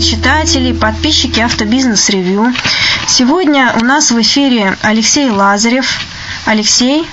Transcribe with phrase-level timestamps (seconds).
[0.00, 2.52] читатели, подписчики Автобизнес Ревью.
[3.06, 6.00] Сегодня у нас в эфире Алексей Лазарев.
[6.46, 7.06] Алексей,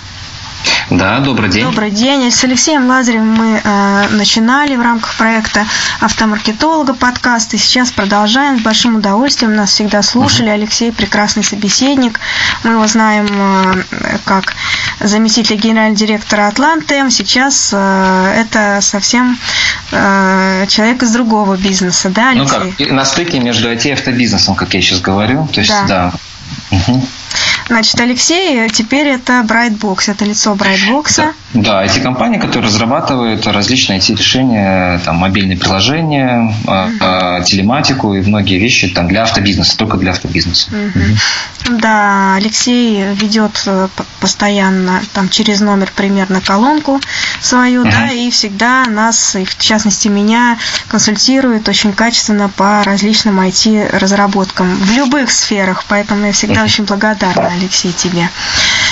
[0.90, 1.66] да, добрый день.
[1.66, 2.32] Добрый день.
[2.32, 5.66] С Алексеем Лазаревым мы э, начинали в рамках проекта
[6.00, 9.54] автомаркетолога подкаст, и сейчас продолжаем с большим удовольствием.
[9.54, 10.50] Нас всегда слушали.
[10.50, 10.54] Uh-huh.
[10.54, 12.22] Алексей прекрасный собеседник.
[12.64, 14.56] Мы его знаем э, как
[15.02, 17.10] заместителя генерального директора Атланты.
[17.10, 19.38] Сейчас э, это совсем
[19.92, 22.60] э, человек из другого бизнеса, да, Алексей?
[22.60, 25.48] Ну как, на стыке между IT и автобизнесом, как я сейчас говорю.
[25.48, 26.14] То есть, да.
[26.72, 26.78] да.
[26.78, 27.08] Угу.
[27.68, 31.34] Значит, Алексей теперь это Brightbox, это лицо Brightbox.
[31.54, 37.44] Да, эти компании, которые разрабатывают различные IT-решения, там, мобильные приложения, mm-hmm.
[37.44, 40.70] телематику и многие вещи там, для автобизнеса, только для автобизнеса.
[40.72, 40.94] Mm-hmm.
[40.94, 41.80] Mm-hmm.
[41.82, 43.88] Да, Алексей ведет э,
[44.22, 47.02] постоянно там через номер примерно колонку
[47.42, 47.92] свою, mm-hmm.
[47.92, 50.58] да, и всегда нас, и в частности меня,
[50.88, 56.66] консультирует очень качественно по различным IT-разработкам в любых сферах, поэтому я всегда mm-hmm.
[56.66, 58.30] очень благодарна Алексей, тебе.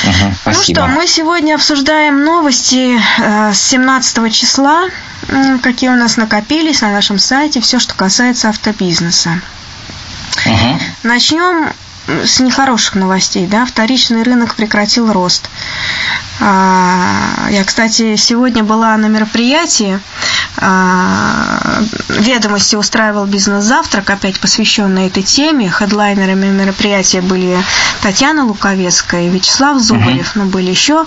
[0.04, 4.90] Угу, ну что, мы сегодня обсуждаем новости э, с 17 числа,
[5.62, 9.40] какие у нас накопились на нашем сайте, все, что касается автобизнеса.
[10.46, 10.80] Угу.
[11.04, 11.72] Начнем
[12.08, 13.48] с нехороших новостей.
[13.48, 13.66] Да?
[13.66, 15.50] Вторичный рынок прекратил рост.
[16.40, 20.00] А, я, кстати, сегодня была на мероприятии,
[20.58, 25.70] а, ведомости устраивал бизнес-завтрак, опять посвященный этой теме.
[25.70, 27.58] Хедлайнерами мероприятия были
[28.02, 31.06] Татьяна Луковецкая и Вячеслав Зубарев, но были еще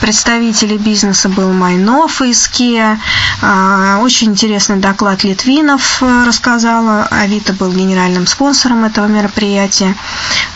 [0.00, 2.98] представители бизнеса, был Майнов из Kia.
[3.42, 7.06] А, очень интересный доклад Литвинов э, рассказала.
[7.10, 9.94] Авито был генеральным спонсором этого мероприятия.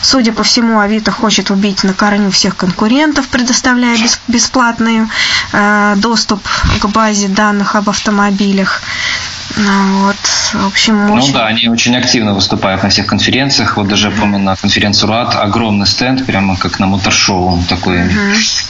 [0.01, 3.95] Судя по всему, Авито хочет убить на корню всех конкурентов, предоставляя
[4.27, 5.07] бесплатный
[5.53, 6.41] э, доступ
[6.79, 8.81] к базе данных об автомобилях.
[9.57, 10.15] Ну, вот,
[10.53, 11.33] в общем, ну очень...
[11.33, 13.77] да, они очень активно выступают на всех конференциях.
[13.77, 17.97] Вот даже помню на конференцию РАД огромный стенд, прямо как на мотор-шоу такой.
[17.97, 18.65] Uh-huh.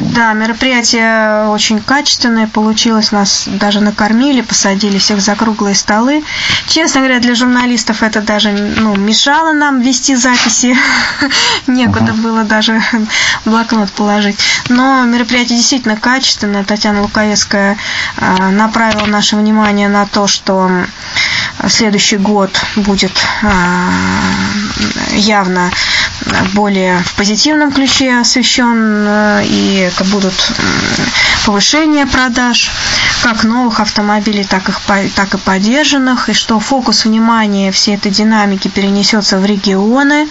[0.00, 3.12] Да, мероприятие очень качественное получилось.
[3.12, 6.24] Нас даже накормили, посадили всех за круглые столы.
[6.66, 10.76] Честно говоря, для журналистов это даже ну, мешало нам вести записи.
[11.66, 12.82] Некуда было даже
[13.44, 14.38] блокнот положить.
[14.68, 16.64] Но мероприятие действительно качественное.
[16.64, 17.76] Татьяна Луковецкая
[18.16, 20.70] а, направила наше внимание на то, что
[21.68, 23.90] следующий год будет а,
[25.12, 25.70] явно
[26.54, 29.06] более в позитивном ключе освещен
[29.60, 30.52] э, и будут
[31.44, 32.70] повышение продаж
[33.22, 38.68] как новых автомобилей, так и, так и поддержанных, и что фокус внимания всей этой динамики
[38.68, 40.28] перенесется в регионы,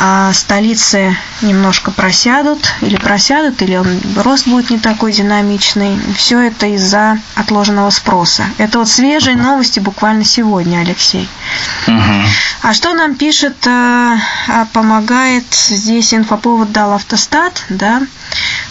[0.00, 5.98] а столицы немножко просядут, или просядут, или он, рост будет не такой динамичный.
[6.16, 8.44] Все это из-за отложенного спроса.
[8.58, 11.28] Это вот свежие новости буквально сегодня, Алексей.
[11.88, 12.22] Угу.
[12.62, 14.16] А что нам пишет, э,
[14.48, 18.02] а помогает здесь инфоповод дал автостат, да?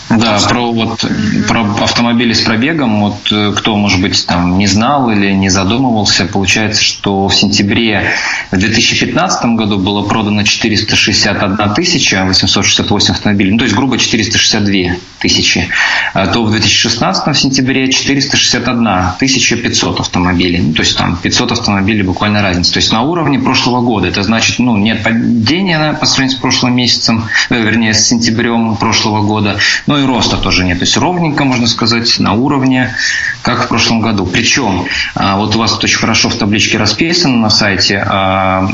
[0.09, 1.05] Да, про вот
[1.47, 6.25] про автомобили с пробегом, вот э, кто, может быть, там не знал или не задумывался,
[6.25, 8.11] получается, что в сентябре
[8.51, 15.67] в 2015 году было продано 461 тысяча 868 автомобилей, ну, то есть грубо 462 тысячи,
[16.13, 18.87] а то в 2016 в сентябре 461
[19.19, 23.39] тысяча 500 автомобилей, ну, то есть там 500 автомобилей буквально разница, то есть на уровне
[23.39, 28.07] прошлого года, это значит, ну, нет падения по сравнению с прошлым месяцем, э, вернее, с
[28.07, 30.79] сентябрем прошлого года, но и роста тоже нет.
[30.79, 32.95] То есть ровненько, можно сказать, на уровне,
[33.41, 34.25] как в прошлом году.
[34.25, 34.85] Причем,
[35.15, 38.69] а, вот у вас тут очень хорошо в табличке расписано на сайте, а,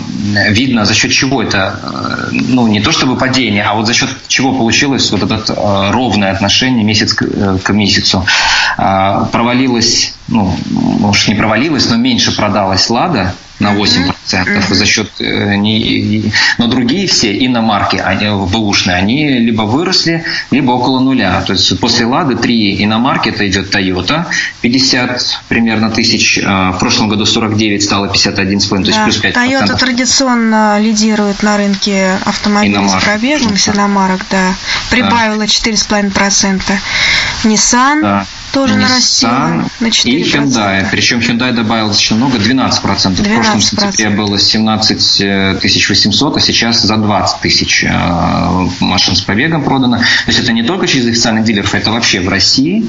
[0.49, 4.09] видно, за счет чего это, а, ну, не то чтобы падение, а вот за счет
[4.27, 8.25] чего получилось вот это ровное отношение месяц э, к месяцу.
[8.75, 10.57] Провалилось, ну,
[10.99, 14.13] может, не провалилось, но меньше продалась «Лада», на 8%.
[14.31, 14.73] Mm-hmm.
[14.73, 20.99] За счет, э, не, но другие все иномарки, они, бэушные, они либо выросли, либо около
[20.99, 21.41] нуля.
[21.45, 24.25] То есть после Лады три иномарки, это идет Toyota,
[24.61, 29.33] 50 примерно тысяч, э, в прошлом году 49 стало 51,5, то есть плюс 5%.
[29.35, 33.01] Toyota традиционно лидирует на рынке автомобилей иномарок.
[33.01, 34.55] с пробегом, с иномарок, да.
[34.89, 35.45] Прибавила да.
[35.45, 36.61] 4,5%.
[37.43, 40.09] Nissan да тоже нарастила на 4%.
[40.09, 40.87] И Hyundai.
[40.91, 42.71] Причем Hyundai добавил достаточно много, 12%.
[42.71, 43.23] 12%.
[43.23, 45.59] В прошлом сентябре было 17
[45.89, 49.97] 800, а сейчас за 20 тысяч э, машин с побегом продано.
[49.97, 52.85] То есть это не только через официальных дилеров, это вообще в России.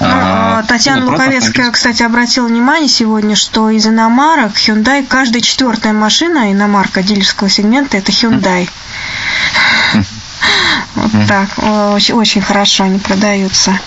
[0.00, 7.02] А, Татьяна Луковецкая, кстати, обратила внимание сегодня, что из иномарок Hyundai каждая четвертая машина иномарка
[7.02, 8.68] дилерского сегмента это Hyundai.
[10.94, 11.48] Вот так.
[11.94, 13.78] Очень, очень хорошо они продаются.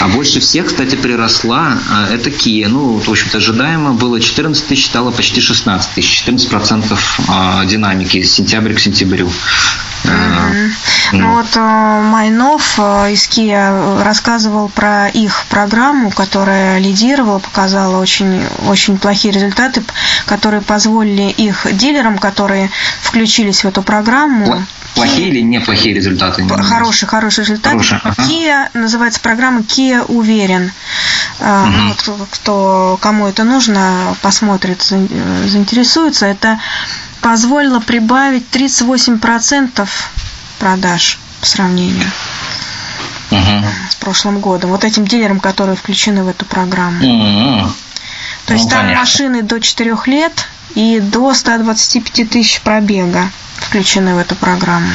[0.00, 2.66] А больше всех, кстати, приросла а, это Kia.
[2.68, 6.10] Ну, в общем-то, ожидаемо было 14 тысяч, стало почти 16 тысяч.
[6.18, 9.30] 14 процентов а, динамики с сентября к сентябрю.
[11.12, 18.42] Ну вот э, Майнов э, из Kia рассказывал про их программу, которая лидировала, показала очень,
[18.66, 19.82] очень плохие результаты,
[20.26, 22.70] которые позволили их дилерам, которые
[23.02, 24.64] включились в эту программу.
[24.94, 26.46] Плохие или неплохие результаты?
[26.48, 27.76] Хорошие, хорошие результаты.
[27.76, 28.22] Хорошие, ага.
[28.22, 30.72] Kia называется программа Kia Уверен.
[31.40, 31.94] Угу.
[31.98, 36.26] Кто, кто, кому это нужно, посмотрит, заинтересуется.
[36.26, 36.58] Это
[37.22, 39.88] позволило прибавить 38%
[40.58, 42.10] продаж по сравнению
[43.30, 43.64] угу.
[43.90, 44.70] с прошлым годом.
[44.70, 46.98] Вот этим дилерам, которые включены в эту программу.
[46.98, 47.72] Угу.
[48.46, 49.00] То есть ну, там понятно.
[49.00, 54.88] машины до 4 лет и до 125 тысяч пробега включены в эту программу.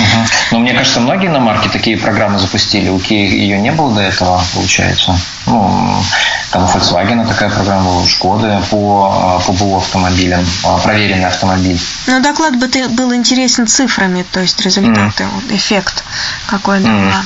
[0.00, 0.26] Угу.
[0.52, 2.88] Но мне кажется, многие на марке такие программы запустили.
[2.88, 5.18] У Kia ее не было до этого, получается.
[5.46, 6.02] Ну,
[6.50, 11.80] там у Volkswagen такая программа была, у Шкоды по, по БУ автомобилям, а, проверенный автомобиль.
[12.06, 15.56] Ну, доклад бы был интересен цифрами, то есть результаты, mm.
[15.56, 16.04] эффект
[16.46, 16.94] какой дала.
[16.94, 17.24] Mm.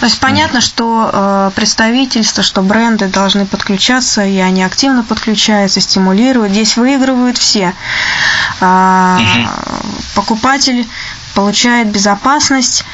[0.00, 6.52] То есть понятно, что э, представительства, что бренды должны подключаться, и они активно подключаются, стимулируют.
[6.52, 7.74] Здесь выигрывают все.
[8.60, 9.48] Э, угу.
[10.14, 10.88] Покупатель
[11.34, 12.84] получает безопасность,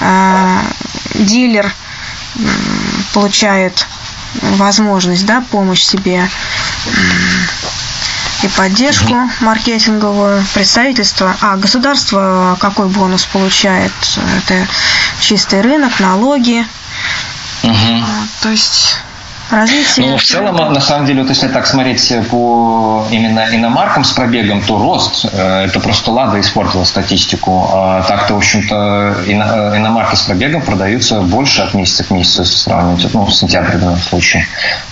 [0.00, 0.60] э,
[1.14, 1.72] дилер
[3.12, 3.86] получает
[4.56, 6.28] возможность, да, помощь себе
[8.42, 11.36] и поддержку маркетинговую, представительство.
[11.40, 13.92] А государство какой бонус получает?
[14.38, 14.66] Это
[15.20, 16.66] чистый рынок, налоги.
[17.62, 18.04] Угу.
[18.42, 18.98] То есть
[19.52, 20.10] развитие.
[20.10, 24.62] Ну, в целом, на самом деле, вот если так смотреть по именно иномаркам с пробегом,
[24.62, 25.26] то рост.
[25.32, 27.68] Э, это просто Лада испортила статистику.
[27.72, 32.56] А так-то, в общем-то, э, иномарки с пробегом продаются больше от месяца к месяцу, если
[32.56, 33.14] сравнивать.
[33.14, 34.46] Ну, в сентябре в данном случае.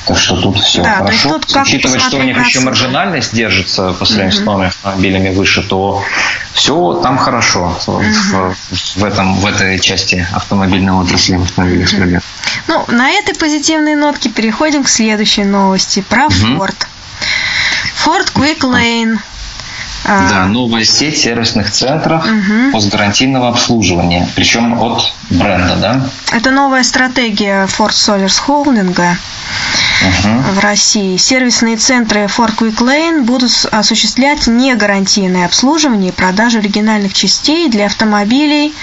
[0.06, 1.38] Так что тут все да, хорошо.
[1.38, 4.43] Тут Учитывая, что у них еще маржинальность держится по сравнению угу.
[4.43, 6.02] с новыми автомобилями выше, то
[6.52, 8.02] все там хорошо угу.
[8.02, 8.56] в,
[8.97, 12.23] в, этом, в этой части автомобильного отрасли автомобилей с пробегом.
[12.67, 16.35] Ну, на этой позитивной нотке переходим к следующей новости про угу.
[16.35, 16.76] Ford.
[18.05, 19.19] Ford Quick Lane.
[20.05, 22.73] Да, новая сеть сервисных центров угу.
[22.73, 26.11] постгарантийного обслуживания, причем от бренда, да?
[26.32, 28.94] Это новая стратегия Ford Solars Holding
[30.52, 31.17] в России.
[31.17, 38.75] Сервисные центры Ford Quick Lane будут осуществлять негарантийное обслуживание и продажу оригинальных частей для автомобилей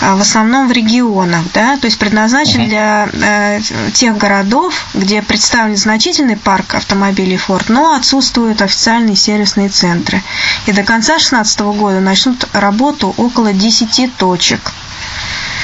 [0.00, 2.68] а, в основном в регионах, да, то есть предназначен uh-huh.
[2.68, 3.60] для э,
[3.92, 10.22] тех городов, где представлен значительный парк автомобилей Ford, но отсутствуют официальные сервисные центры.
[10.66, 14.72] И до конца 2016 года начнут работу около 10 точек.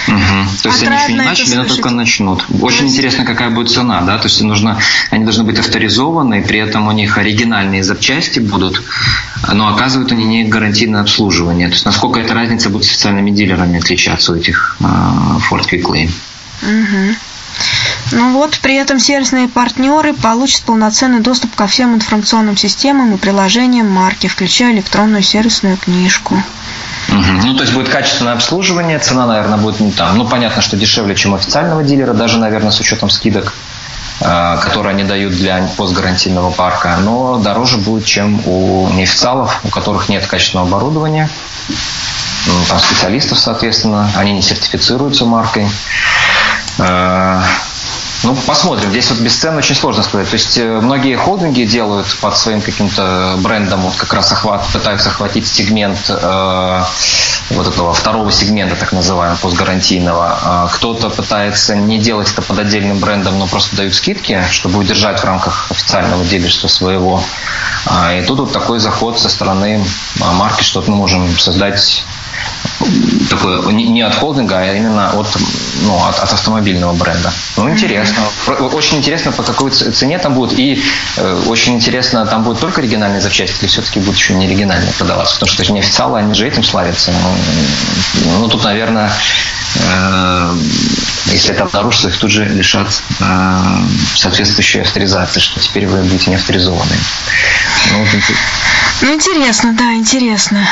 [0.09, 0.17] Угу.
[0.63, 2.45] То есть Отрадно они еще не начали, но только начнут.
[2.61, 2.97] Очень есть...
[2.97, 4.19] интересно, какая будет цена, да?
[4.19, 4.79] То есть нужно,
[5.11, 8.83] они должны быть авторизованы, при этом у них оригинальные запчасти будут,
[9.53, 11.69] но оказывают они не гарантийное обслуживание.
[11.69, 15.83] То есть насколько эта разница будет с официальными дилерами отличаться у этих э, Ford Quick
[15.83, 16.11] Lane.
[16.63, 17.17] Угу.
[18.13, 23.89] Ну вот, при этом сервисные партнеры получат полноценный доступ ко всем информационным системам и приложениям
[23.89, 26.43] марки, включая электронную сервисную книжку.
[27.09, 27.47] Угу.
[27.47, 30.17] Ну, то есть будет качественное обслуживание, цена, наверное, будет не там.
[30.17, 33.55] Ну, понятно, что дешевле, чем официального дилера, даже, наверное, с учетом скидок,
[34.21, 40.09] э, которые они дают для постгарантийного парка, но дороже будет, чем у неофициалов, у которых
[40.09, 41.29] нет качественного оборудования,
[42.47, 45.69] ну, там специалистов, соответственно, они не сертифицируются маркой.
[46.79, 47.41] Э,
[48.23, 48.91] ну, посмотрим.
[48.91, 50.29] Здесь вот без цен очень сложно сказать.
[50.29, 55.09] То есть э, многие холдинги делают под своим каким-то брендом, вот как раз охват, пытаются
[55.09, 56.83] охватить сегмент э,
[57.51, 60.67] вот этого второго сегмента, так называемого, постгарантийного.
[60.71, 65.21] Э, кто-то пытается не делать это под отдельным брендом, но просто дают скидки, чтобы удержать
[65.21, 67.23] в рамках официального дилерства своего.
[67.87, 69.83] Э, и тут вот такой заход со стороны
[70.19, 72.05] марки, что мы можем создать
[73.29, 75.27] такое не от холдинга, а именно от,
[75.83, 77.33] ну, от, от автомобильного бренда.
[77.57, 78.23] Ну, интересно.
[78.73, 80.59] Очень интересно, по какой цене там будет.
[80.59, 80.83] И
[81.17, 85.35] э, очень интересно, там будут только оригинальные запчасти или все-таки будут еще не оригинальные продаваться?
[85.35, 87.13] Потому что это же не официалы, они же этим славятся.
[87.13, 89.13] Ну, ну тут, наверное,
[89.77, 90.55] э,
[91.27, 93.59] если это обнаружится, их тут же лишат э,
[94.17, 96.97] соответствующей авторизации, что теперь вы будете не авторизованы.
[97.93, 98.09] Ну, вот,
[99.03, 100.67] ну, интересно, да, интересно.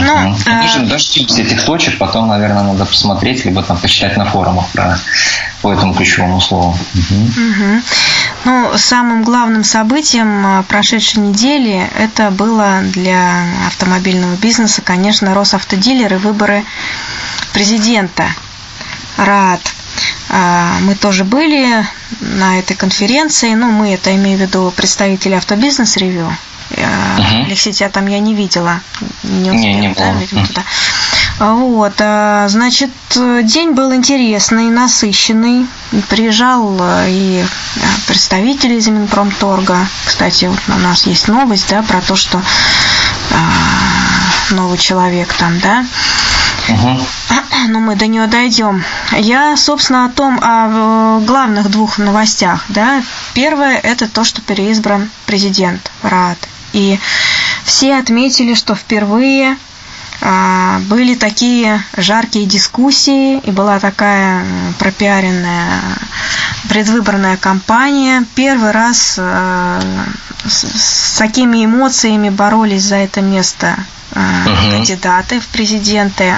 [0.00, 0.36] Ну, угу.
[0.46, 4.98] Они же дождемся этих точек, потом, наверное, надо посмотреть, либо там почитать на форумах про
[5.60, 6.76] по этому ключевому слову.
[6.94, 7.14] Угу.
[7.14, 7.82] Угу.
[8.44, 16.16] Ну, самым главным событием а, прошедшей недели это было для автомобильного бизнеса, конечно, Росавтодилер и
[16.16, 16.64] выборы
[17.52, 18.24] президента
[19.16, 19.60] РАД.
[20.28, 21.86] А, мы тоже были
[22.20, 23.54] на этой конференции.
[23.54, 26.36] Ну, мы это имею в виду представители автобизнес-ревью.
[27.46, 28.80] Алексей, тебя там я не видела.
[29.22, 30.62] Не успела, не, не да, видимо, туда.
[31.38, 32.90] Вот, а, значит,
[33.42, 35.66] день был интересный, насыщенный.
[36.08, 37.44] Приезжал а, и
[38.06, 39.86] представители из Минпромторга.
[40.04, 42.40] Кстати, вот у нас есть новость, да, про то, что
[44.50, 45.84] новый человек там, да.
[46.68, 47.00] Угу.
[47.68, 48.82] Но мы до нее дойдем.
[49.12, 52.64] Я, собственно, о том, о главных двух новостях.
[52.68, 53.02] Да.
[53.34, 56.38] Первое– это то, что переизбран президент Рад.
[56.72, 56.98] И
[57.64, 59.56] все отметили, что впервые
[60.88, 64.44] были такие жаркие дискуссии, и была такая
[64.78, 65.80] пропиаренная
[66.68, 68.24] предвыборная кампания.
[68.34, 69.80] Первый раз а,
[70.46, 73.76] с такими эмоциями боролись за это место
[74.12, 76.34] uh кандидаты в президенты.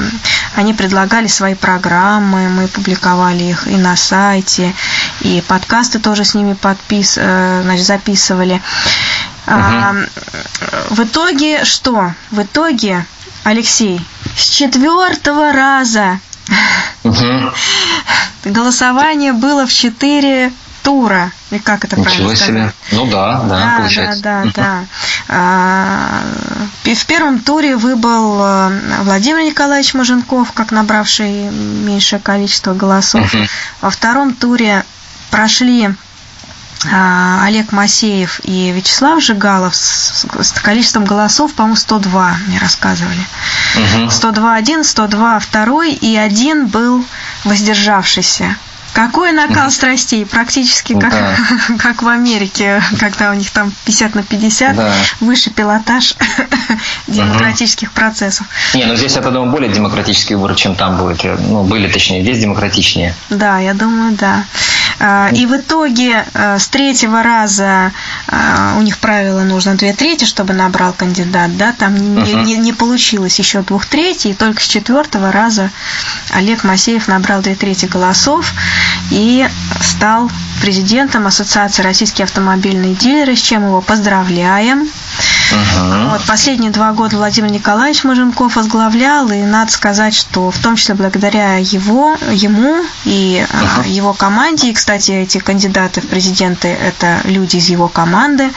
[0.54, 4.72] Они предлагали свои программы, мы публиковали их и на сайте,
[5.20, 8.60] и подкасты тоже с ними подпис, э, значит, записывали.
[9.46, 10.08] Uh
[10.90, 12.12] В итоге что?
[12.30, 13.04] В итоге,
[13.44, 14.04] Алексей,
[14.36, 16.20] с четвертого раза
[17.04, 17.54] uh
[18.44, 20.52] голосование было в четыре
[20.84, 21.32] тура.
[21.50, 22.44] И как это Ничего правильно себе.
[22.46, 22.74] сказать?
[22.92, 24.22] Ну да, да, да получается.
[24.22, 24.84] Да, да, да.
[25.28, 26.22] А,
[26.84, 33.34] в первом туре выбыл э, Владимир Николаевич Маженков, как набравший меньшее количество голосов.
[33.34, 33.44] Угу.
[33.80, 34.84] Во втором туре
[35.30, 35.94] прошли а,
[36.90, 40.26] Олег Масеев и Вячеслав Жигалов с,
[40.62, 43.24] количеством голосов, по-моему, 102, мне рассказывали.
[43.76, 44.10] Угу.
[44.10, 47.04] 102 один, 102 второй, и один был
[47.44, 48.56] воздержавшийся.
[48.94, 51.36] Какой накал страстей, практически как, да.
[51.80, 54.92] как в Америке, когда у них там 50 на 50, да.
[55.18, 56.14] выше пилотаж
[57.08, 57.96] демократических угу.
[57.96, 58.46] процессов.
[58.72, 61.24] Не, ну здесь, я думаю, более демократические выборы, чем там будет.
[61.24, 63.14] Ну, были, точнее, здесь демократичнее.
[63.30, 64.44] Да, я думаю, да.
[65.00, 67.92] А, и в итоге э, с третьего раза
[68.28, 72.44] э, у них правило нужно две трети, чтобы набрал кандидат, да, там uh-huh.
[72.44, 75.70] не, не получилось еще двух третий, и только с четвертого раза
[76.30, 78.52] Олег Масеев набрал две трети голосов
[79.10, 79.48] и
[79.80, 84.88] стал президентом Ассоциации российские автомобильные дилеры, с чем его поздравляем.
[85.52, 86.10] Uh-huh.
[86.10, 90.94] Вот, последние два года Владимир Николаевич Маженков возглавлял, и надо сказать, что в том числе
[90.94, 93.88] благодаря его, ему и uh-huh.
[93.88, 98.50] его команде, кстати, эти кандидаты в президенты– это люди из его команды,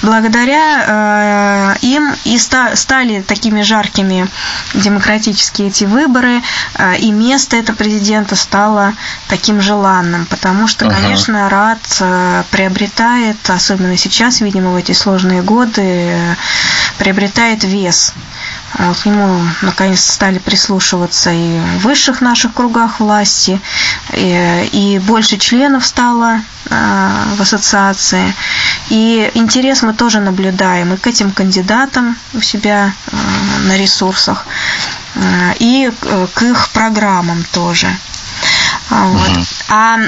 [0.00, 4.26] благодаря э, им и ста- стали такими жаркими
[4.72, 6.40] демократические эти выборы,
[6.76, 8.94] э, и место этого президента стало
[9.28, 11.02] таким желанным, потому что, uh-huh.
[11.02, 16.34] конечно, РАД э, приобретает, особенно сейчас, видимо, в эти сложные годы,
[16.96, 18.14] приобретает вес.
[18.74, 23.60] А к нему наконец стали прислушиваться и в высших наших кругах власти,
[24.12, 28.34] и, и больше членов стало а, в ассоциации.
[28.90, 33.16] И интерес мы тоже наблюдаем и к этим кандидатам у себя а,
[33.66, 34.46] на ресурсах,
[35.58, 35.90] и
[36.34, 37.88] к их программам тоже.
[38.90, 39.28] А, вот.
[39.28, 39.44] Угу.
[39.68, 39.98] А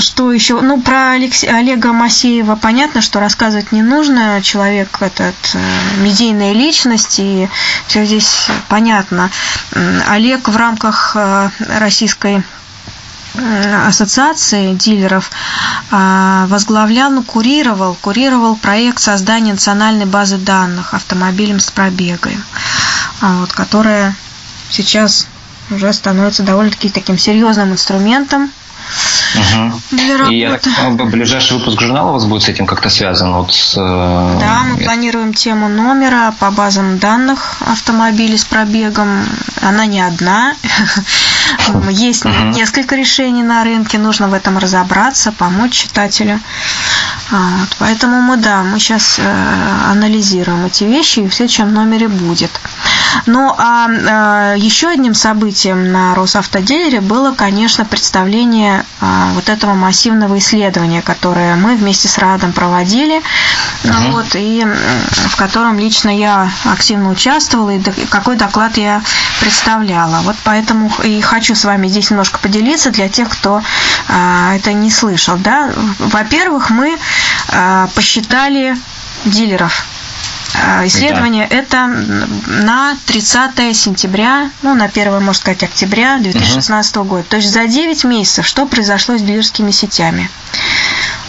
[0.00, 0.60] что еще?
[0.60, 1.44] Ну, про Алекс...
[1.44, 4.40] Олега Масеева понятно, что рассказывать не нужно.
[4.42, 5.58] Человек этот э,
[5.98, 7.48] медийная личность, и
[7.86, 9.30] все здесь понятно.
[10.08, 12.42] Олег в рамках э, российской
[13.34, 15.30] э, ассоциации дилеров
[15.90, 22.44] возглавлял, ну, курировал, курировал проект создания национальной базы данных автомобилем с пробегом,
[23.22, 24.14] вот, которая
[24.70, 25.26] сейчас
[25.70, 28.50] уже становится довольно-таки таким серьезным инструментом
[29.34, 29.80] Угу.
[29.90, 33.34] Для И я так понимаю, ближайший выпуск журнала у вас будет с этим как-то связан?
[33.34, 39.26] Вот с, э, да, мы планируем тему номера по базам данных автомобилей с пробегом.
[39.60, 40.54] Она не одна.
[41.90, 46.40] Есть несколько решений на рынке, нужно в этом разобраться, помочь читателю.
[47.30, 52.50] Вот, поэтому мы, да, мы сейчас э, анализируем эти вещи, и в следующем номере будет.
[53.26, 60.38] Ну, а э, еще одним событием на Росавтодилере было, конечно, представление э, вот этого массивного
[60.38, 63.22] исследования, которое мы вместе с Радом проводили,
[63.84, 64.10] uh-huh.
[64.12, 64.66] вот, и
[65.28, 69.02] в котором лично я активно участвовала, и какой доклад я
[69.40, 70.20] представляла.
[70.22, 73.62] Вот поэтому и хочу с вами здесь немножко поделиться для тех, кто
[74.08, 75.36] э, это не слышал.
[75.36, 75.70] Да?
[75.98, 76.98] Во-первых, мы
[77.94, 78.76] посчитали
[79.24, 79.86] дилеров
[80.86, 81.56] исследование да.
[81.56, 81.86] это
[82.46, 87.08] на 30 сентября, ну, на 1, можно сказать, октября 2016 угу.
[87.08, 87.24] года.
[87.24, 90.30] То есть за 9 месяцев что произошло с дилерскими сетями?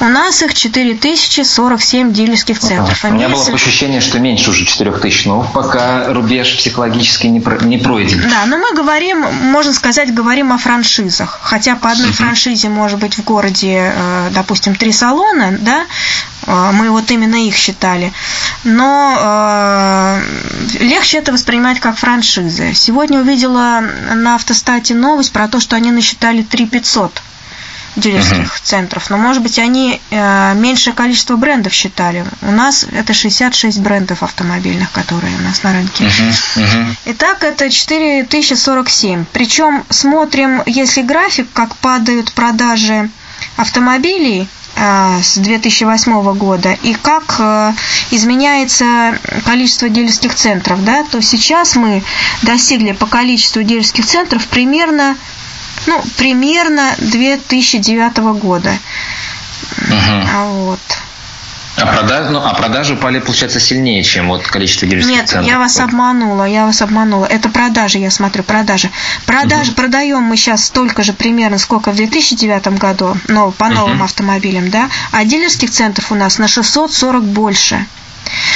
[0.02, 3.04] У нас их 4047 дилерских центров.
[3.04, 7.78] У меня было ощущение, что меньше уже 4000, но пока рубеж психологически не, про, не
[7.78, 8.22] пройден.
[8.30, 11.40] Да, но мы говорим, можно сказать, говорим о франшизах.
[11.42, 15.86] Хотя по одной франшизе может быть в городе, э, допустим, три салона, да,
[16.48, 18.14] э, мы вот именно их считали.
[18.64, 20.22] Но э,
[20.80, 22.74] легче это воспринимать как франшизы.
[22.74, 23.84] Сегодня увидела
[24.16, 27.22] на автостате новость про то, что они насчитали 3500
[27.96, 28.62] дилерских uh-huh.
[28.64, 32.26] центров, но, может быть, они э, меньшее количество брендов считали.
[32.42, 36.06] У нас это 66 брендов автомобильных, которые у нас на рынке.
[36.06, 36.58] Uh-huh.
[36.58, 36.96] Uh-huh.
[37.06, 39.26] Итак, это 4047.
[39.32, 43.10] Причем смотрим, если график, как падают продажи
[43.58, 47.74] автомобилей э, с 2008 года и как э,
[48.12, 52.04] изменяется количество дилерских центров, да, то сейчас мы
[52.42, 55.18] достигли по количеству дилерских центров примерно
[55.88, 58.72] ну, примерно 2009 года.
[59.78, 60.28] Угу.
[60.46, 60.80] Вот.
[61.82, 65.48] А, продаж, ну, а продажи упали, получается, сильнее, чем вот количество дилерских Нет, центров.
[65.48, 67.26] я вас обманула, я вас обманула.
[67.26, 68.90] Это продажи, я смотрю, продажи.
[69.26, 69.82] Продажи, угу.
[69.82, 74.06] продаем мы сейчас столько же примерно, сколько в 2009 году, но по новым угу.
[74.06, 77.86] автомобилям, да, а дилерских центров у нас на 640 больше.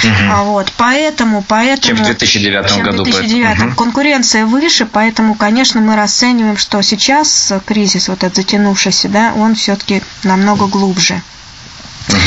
[0.04, 0.46] Угу.
[0.46, 1.98] Вот, поэтому, поэтому...
[1.98, 3.04] Чем в 2009 чем году.
[3.04, 3.76] В 2009 угу.
[3.76, 10.02] конкуренция выше, поэтому, конечно, мы расцениваем, что сейчас кризис, вот этот затянувшийся, да, он все-таки
[10.24, 11.22] намного глубже.
[12.10, 12.18] Угу.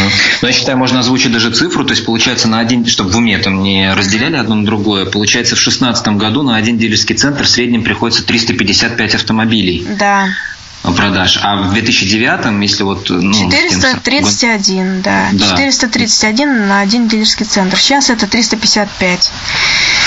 [0.43, 3.39] Но я считаю, можно озвучить даже цифру, то есть получается на один, чтобы в уме
[3.39, 7.49] там не разделяли одно на другое, получается в 2016 году на один дилерский центр в
[7.49, 9.87] среднем приходится 355 автомобилей.
[9.99, 10.29] Да
[10.93, 11.39] продаж.
[11.43, 13.11] А в 2009, если вот...
[13.11, 15.29] Ну, 431, да.
[15.33, 15.51] да.
[15.51, 17.79] 431 на один дилерский центр.
[17.79, 19.33] Сейчас это 355.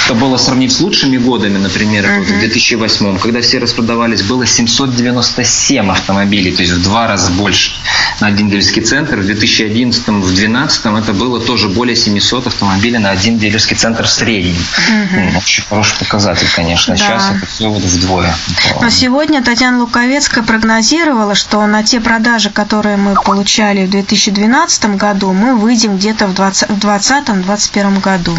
[0.06, 2.24] Это было сравнить с лучшими годами, например, uh-huh.
[2.24, 7.74] в 2008, когда все распродавались, было 797 автомобилей, то есть в два раза больше
[8.20, 9.18] на один дилерский центр.
[9.18, 14.10] В 2011, в 2012 это было тоже более 700 автомобилей на один дилерский центр в
[14.10, 14.56] среднем.
[14.56, 15.38] Uh-huh.
[15.38, 16.96] Очень хороший показатель, конечно.
[16.96, 16.98] Да.
[16.98, 18.36] Сейчас это все вот вдвое.
[18.82, 25.34] Но сегодня Татьяна Луковецкая прогнозировала, что на те продажи, которые мы получали в 2012 году,
[25.34, 28.38] мы выйдем где-то в 2020-2021 году.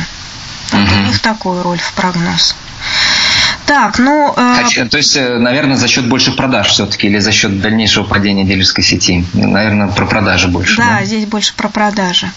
[0.71, 0.95] Вот угу.
[0.95, 2.55] у них такую роль в прогноз.
[3.71, 4.35] Так, ну...
[4.37, 4.89] Э...
[4.91, 8.83] То есть, э, наверное, за счет больших продаж все-таки или за счет дальнейшего падения дилерской
[8.83, 9.25] сети?
[9.33, 10.77] Наверное, про продажи больше.
[10.77, 11.05] Да, да?
[11.05, 12.33] здесь больше про продажи.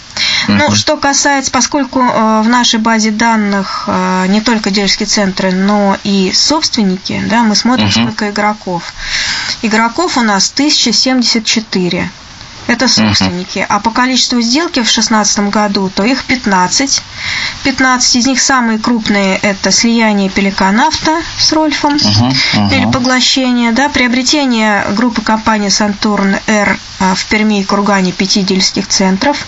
[0.48, 0.60] Uh-huh.
[0.60, 5.98] Ну, что касается, поскольку э, в нашей базе данных э, не только дилерские центры, но
[6.04, 8.04] и собственники, да, мы смотрим, uh-huh.
[8.04, 8.94] сколько игроков.
[9.64, 12.12] Игроков у нас 1074.
[12.68, 13.60] Это собственники.
[13.60, 13.66] Uh-huh.
[13.70, 17.04] А по количеству сделки в 2016 году, то их 15.
[17.64, 22.32] 15 из них самые крупные– это слияние Пеликанавта с Рольфом uh-huh.
[22.32, 22.76] Uh-huh.
[22.76, 28.88] или поглощение, да, приобретение группы компании Сантурн Р а, в Перми и Кургане пяти дилерских
[28.88, 29.46] центров,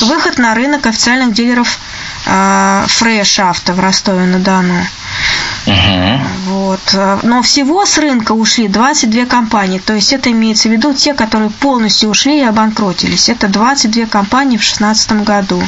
[0.00, 1.78] выход на рынок официальных дилеров
[2.26, 4.84] Фреш Авто в Ростове-на-Дону.
[5.66, 6.20] Угу.
[6.46, 6.98] Вот.
[7.22, 9.78] Но всего с рынка ушли 22 компании.
[9.78, 13.28] То есть это имеется в виду те, которые полностью ушли обанкротились.
[13.28, 15.62] Это 22 компании в 2016 году.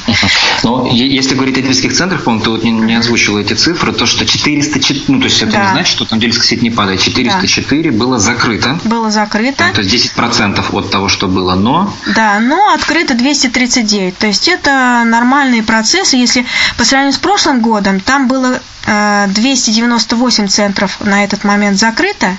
[0.63, 4.07] Но если говорить о дилерских центрах, по-моему, ты вот не, не озвучила эти цифры, то
[4.07, 5.65] что 404, ну то есть это да.
[5.65, 7.01] не значит, что там дилерская сеть не падает.
[7.01, 7.97] 404 да.
[7.97, 8.79] было закрыто.
[8.85, 9.65] Было закрыто.
[9.75, 11.93] То есть 10% от того, что было, но...
[12.15, 14.17] Да, но открыто 239.
[14.19, 16.17] То есть это нормальные процессы.
[16.17, 16.45] Если
[16.77, 22.37] по сравнению с прошлым годом, там было 298 э, центров на этот момент закрыто,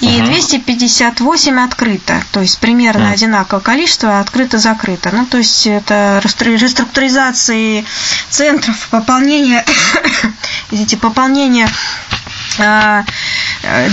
[0.00, 0.26] и uh-huh.
[0.26, 3.12] 258 открыто, то есть примерно uh-huh.
[3.12, 5.10] одинаковое количество открыто-закрыто.
[5.12, 7.84] Ну, то есть это реструктуризации
[8.30, 9.64] центров, пополнение,
[10.70, 11.68] извините, пополнение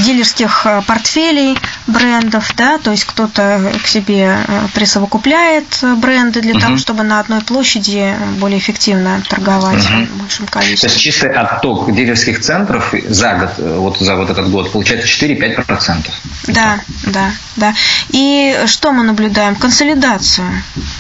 [0.06, 5.66] дилерских э, портфелей брендов, да, то есть кто-то к себе э, присовокупляет
[5.98, 6.62] бренды для uh-huh.
[6.62, 10.08] того, чтобы на одной площади более эффективно торговать uh-huh.
[10.18, 10.90] большим количеством.
[10.90, 16.10] То есть чистый отток дилерских центров за год, вот за вот этот год, получается 4-5%.
[16.48, 17.74] Да, да, да.
[18.10, 19.56] И что мы наблюдаем?
[19.56, 20.48] Консолидацию.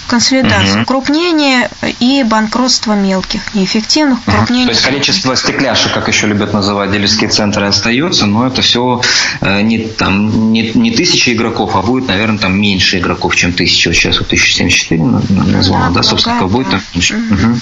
[0.08, 0.82] Консолидацию.
[0.82, 0.86] Uh-huh.
[0.86, 4.66] Крупнение и банкротство мелких, неэффективных, крупнение.
[4.66, 4.70] Uh-huh.
[4.70, 9.02] То есть количество стекляшек, как еще любят называть дилерские центры, остается, но это все
[9.42, 13.90] э, не, там, не, не тысяча игроков, а будет, наверное, там меньше игроков, чем тысяча.
[13.90, 17.16] Вот сейчас вот 1074 назвала, да, да собственно, да, будет там меньше.
[17.16, 17.60] Угу.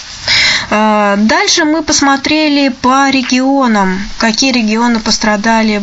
[0.69, 5.81] Дальше мы посмотрели по регионам, какие регионы пострадали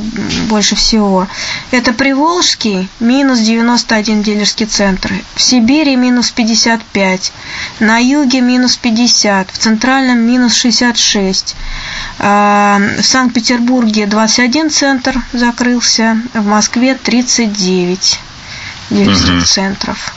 [0.49, 1.29] больше всего.
[1.71, 7.33] Это Приволжский, минус 91 дилерский центр, в Сибири минус 55,
[7.81, 11.57] на юге минус 50, в центральном минус 66,
[12.19, 18.21] а, в Санкт-Петербурге 21 центр закрылся, в Москве 39
[18.91, 19.45] дилерских угу.
[19.45, 20.15] центров.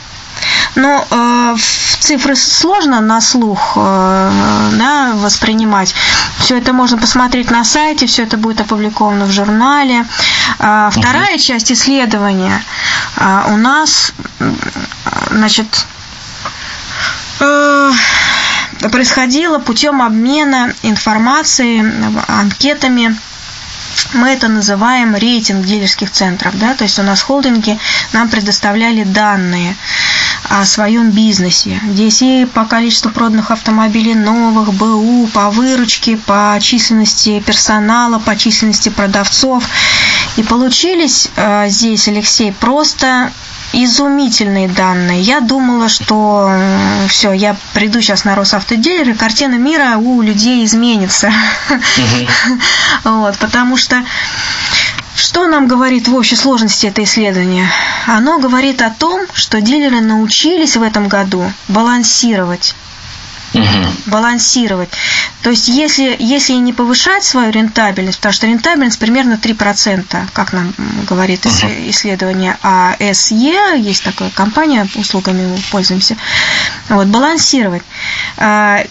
[0.74, 1.56] Но э,
[2.00, 5.94] цифры сложно на слух э, да, воспринимать.
[6.38, 10.04] Все это можно посмотреть на сайте, все это будет опубликовано в журнале.
[10.58, 11.38] Э, вторая uh-huh.
[11.38, 12.62] часть исследования
[13.16, 14.12] э, у нас,
[15.30, 15.86] значит,
[17.40, 17.92] э,
[18.90, 21.84] происходило путем обмена информацией,
[22.26, 23.16] анкетами
[24.14, 27.78] мы это называем рейтинг дилерских центров, да, то есть у нас холдинги
[28.12, 29.76] нам предоставляли данные
[30.48, 31.80] о своем бизнесе.
[31.90, 38.88] Здесь и по количеству проданных автомобилей новых, БУ, по выручке, по численности персонала, по численности
[38.90, 39.64] продавцов.
[40.36, 43.32] И получились э, здесь, Алексей, просто
[43.82, 45.20] изумительные данные.
[45.20, 46.50] Я думала, что
[47.08, 51.32] все, я приду сейчас на Росавтодилер, и картина мира у людей изменится.
[53.04, 54.02] Вот, потому что
[55.16, 57.68] что нам говорит в общей сложности это исследование?
[58.06, 62.74] Оно говорит о том, что дилеры научились в этом году балансировать
[63.60, 63.92] угу.
[64.06, 64.90] балансировать.
[65.42, 70.72] То есть если, если не повышать свою рентабельность, потому что рентабельность примерно 3%, как нам
[71.08, 71.54] говорит угу.
[71.88, 76.16] исследование АСЕ, есть такая компания, услугами мы пользуемся,
[76.88, 77.82] вот, балансировать.
[78.36, 78.84] А,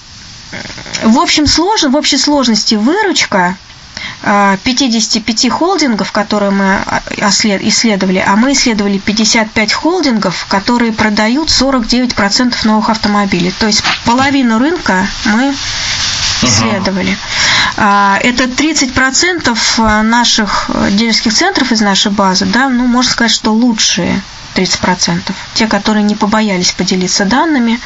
[1.04, 3.58] в общем сложно, в общей сложности выручка
[4.24, 12.90] 55 холдингов, которые мы а, исследовали, а мы исследовали 55 холдингов, которые продают 49% новых
[12.90, 13.54] автомобилей.
[13.60, 15.54] То есть половину рынка мы
[16.42, 17.18] исследовали.
[17.78, 18.18] Uh-huh.
[18.20, 24.22] Это 30% наших дилерских центров из нашей базы, да, ну, можно сказать, что лучшие
[24.56, 25.34] 30%.
[25.54, 27.80] Те, которые не побоялись поделиться данными,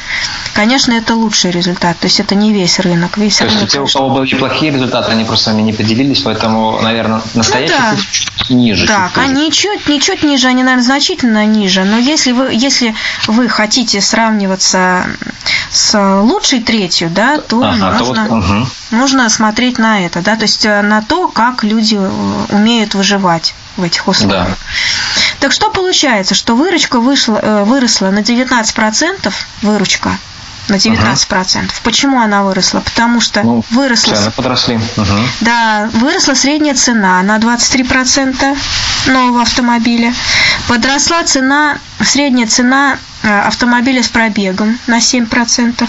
[0.52, 1.98] конечно, это лучший результат.
[1.98, 3.16] То есть это не весь рынок.
[3.18, 6.20] Весь То рынок, есть те, у кого были плохие результаты, они просто сами не поделились,
[6.20, 8.02] поэтому, наверное, настоящий ну, да.
[8.10, 8.86] чуть ниже.
[8.86, 11.84] Чуть они чуть, не чуть ниже, они, наверное, значительно ниже.
[11.84, 12.94] Но если вы, если
[13.26, 15.06] вы хотите сравниваться
[15.70, 18.66] с лучшей третью, да, то, ага, нужно, то вот, угу.
[18.90, 23.54] нужно смотреть на это, да, то есть э, на то, как люди э, умеют выживать
[23.76, 24.48] в этих условиях.
[24.48, 24.56] Да.
[25.40, 30.18] Так что получается, что выручка вышла, э, выросла на 19%, выручка
[30.68, 31.64] на 19%.
[31.64, 31.72] Угу.
[31.82, 32.80] Почему она выросла?
[32.80, 34.16] Потому что ну, выросла...
[34.16, 34.76] Цены подросли.
[34.76, 35.18] Угу.
[35.40, 38.58] Да, выросла средняя цена на 23%
[39.06, 40.14] нового автомобиля.
[40.66, 45.88] Подросла цена, средняя цена э, автомобиля с пробегом на 7%.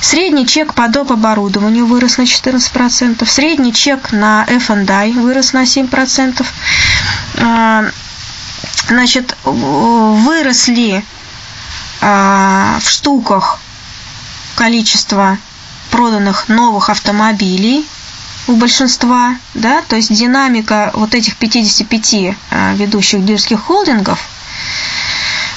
[0.00, 1.12] Средний чек по доп.
[1.12, 3.24] оборудованию вырос на 14%.
[3.26, 6.44] Средний чек на F&I вырос на 7%.
[8.88, 11.04] Значит, выросли
[12.00, 13.58] а, в штуках
[14.54, 15.38] количество
[15.90, 17.86] проданных новых автомобилей
[18.48, 24.18] у большинства, да, то есть динамика вот этих 55 а, ведущих дилерских холдингов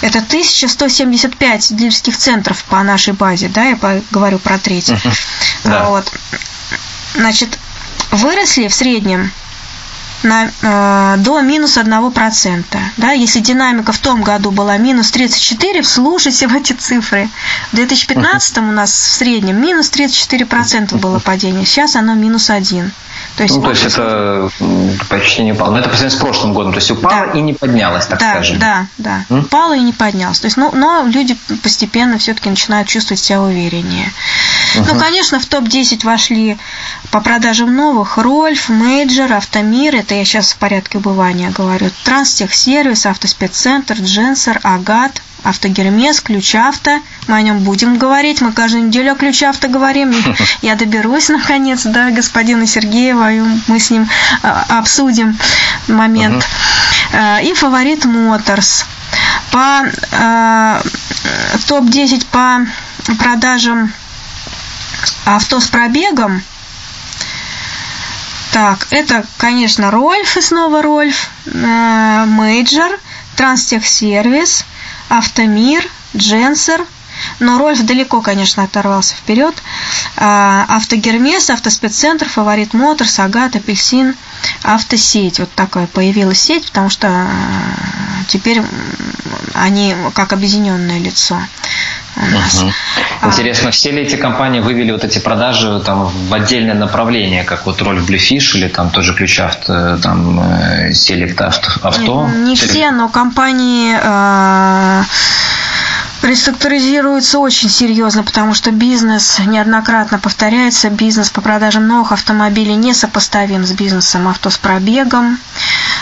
[0.01, 4.89] это 1175 дилерских центров по нашей базе, да, я говорю про треть.
[4.89, 5.17] Uh-huh.
[5.63, 5.85] Да.
[5.85, 6.11] Вот.
[7.15, 7.57] Значит,
[8.11, 9.31] выросли в среднем
[10.23, 12.79] на, э, до минус 1%.
[12.97, 13.11] Да?
[13.11, 17.29] Если динамика в том году была минус 34, вслушайте в эти цифры.
[17.71, 22.91] В 2015 у нас в среднем минус 34% было падение, сейчас оно минус 1%.
[23.35, 24.49] То есть, ну, то есть это
[25.09, 25.71] почти не упало.
[25.71, 26.71] Но это по сравнению с прошлым годом.
[26.71, 27.31] То есть упало да.
[27.33, 28.59] и не поднялось, так да, скажем.
[28.59, 29.25] Да, да.
[29.29, 29.39] М?
[29.39, 30.39] Упало и не поднялось.
[30.39, 34.11] То есть, ну, но люди постепенно все-таки начинают чувствовать себя увереннее.
[34.77, 34.85] Угу.
[34.93, 36.57] Ну, конечно, в топ-10 вошли
[37.11, 39.95] по продажам новых Рольф, Мейджор, Автомир.
[40.05, 41.89] Это я сейчас в порядке убывания говорю.
[42.03, 46.99] Транстехсервис, Автоспеццентр, Дженсер, Агат, Автогермес, Ключ Авто.
[47.27, 48.39] Мы о нем будем говорить.
[48.39, 50.13] Мы каждую неделю о Ключ Авто говорим.
[50.61, 54.07] Я доберусь, наконец, до господина Сергеева, и мы с ним
[54.43, 55.39] а, обсудим
[55.87, 56.45] момент.
[57.11, 57.43] Uh-huh.
[57.43, 58.85] И фаворит Моторс.
[59.49, 60.81] По э,
[61.67, 62.67] топ-10 по
[63.17, 63.91] продажам
[65.25, 66.43] авто с пробегом
[68.55, 72.97] так, это, конечно, Рольф и снова Рольф, Major,
[73.35, 74.63] Транстехсервис,
[75.09, 76.85] Автомир, Дженсер,
[77.39, 79.53] но Рольф далеко, конечно, оторвался вперед.
[80.15, 84.15] А, Автогермес, Автоспеццентр, Фаворит Мотор, Сагат, Апельсин,
[84.63, 85.39] Автосеть.
[85.39, 87.27] Вот такая появилась сеть, потому что а,
[88.29, 88.61] теперь
[89.53, 91.41] они как объединенное лицо.
[92.15, 92.71] Угу.
[93.27, 97.81] Интересно, все ли эти компании вывели вот эти продажи там, в отдельное направление, как вот
[97.81, 100.39] роль в Bluefish или там тоже ключ авто, там
[100.91, 101.41] Select
[101.81, 102.27] авто?
[102.27, 105.03] Не, не все, но компании э,
[106.23, 110.89] реструктуризируется очень серьезно, потому что бизнес неоднократно повторяется.
[110.89, 115.37] Бизнес по продажам новых автомобилей не сопоставим с бизнесом авто с пробегом.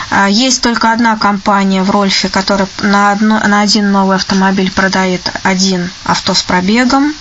[0.10, 5.32] А, есть только одна компания в Рольфе, которая на, одно, на один новый автомобиль продает
[5.44, 7.14] один авто с пробегом.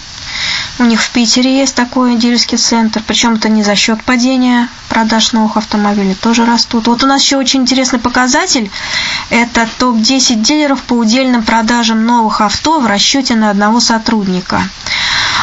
[0.78, 5.32] У них в Питере есть такой дилерский центр, причем это не за счет падения продаж
[5.32, 6.86] новых автомобилей, тоже растут.
[6.86, 8.70] Вот у нас еще очень интересный показатель.
[9.30, 14.62] Это топ-10 дилеров по удельным продажам новых авто в расчете на одного сотрудника.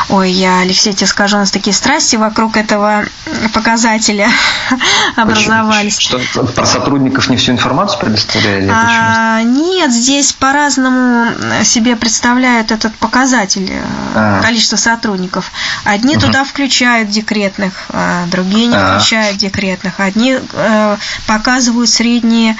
[0.10, 3.06] Ой, я, Алексей, тебе скажу, у нас такие страсти вокруг этого
[3.54, 4.28] показателя
[5.16, 6.00] образовались.
[6.00, 6.20] Что,
[6.56, 8.72] про сотрудников не всю информацию предоставляли?
[8.74, 11.32] А, нет, здесь по-разному
[11.64, 13.72] себе представляют этот показатель,
[14.16, 14.42] а.
[14.42, 15.52] количество сотрудников.
[15.84, 16.26] Одни угу.
[16.26, 18.98] туда включают декретных, а другие не а.
[18.98, 20.00] включают декретных.
[20.00, 22.58] Одни э, показывают средние,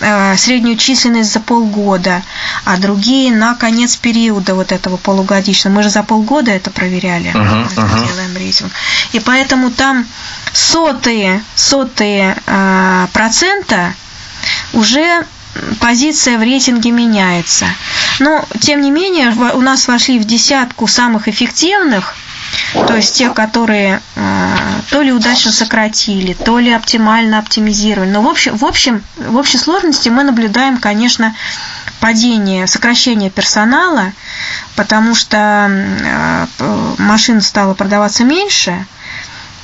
[0.00, 2.22] э, среднюю численность за полгода,
[2.64, 5.74] а другие на конец периода вот этого полугодичного.
[5.74, 8.08] Мы же за полгода это проверяли, uh-huh, uh-huh.
[8.08, 8.72] делаем рейтинг.
[9.12, 10.06] И поэтому там
[10.52, 13.94] сотые, сотые э, процента
[14.72, 15.24] уже
[15.80, 17.66] позиция в рейтинге меняется.
[18.18, 22.14] Но, тем не менее, у нас вошли в десятку самых эффективных,
[22.86, 24.56] то есть те, которые э,
[24.90, 28.10] то ли удачно сократили, то ли оптимально оптимизировали.
[28.10, 31.34] Но в общем, в общем, в общей сложности мы наблюдаем, конечно,
[32.00, 34.12] падение, сокращение персонала,
[34.76, 36.46] потому что э,
[36.98, 38.86] машин стало продаваться меньше.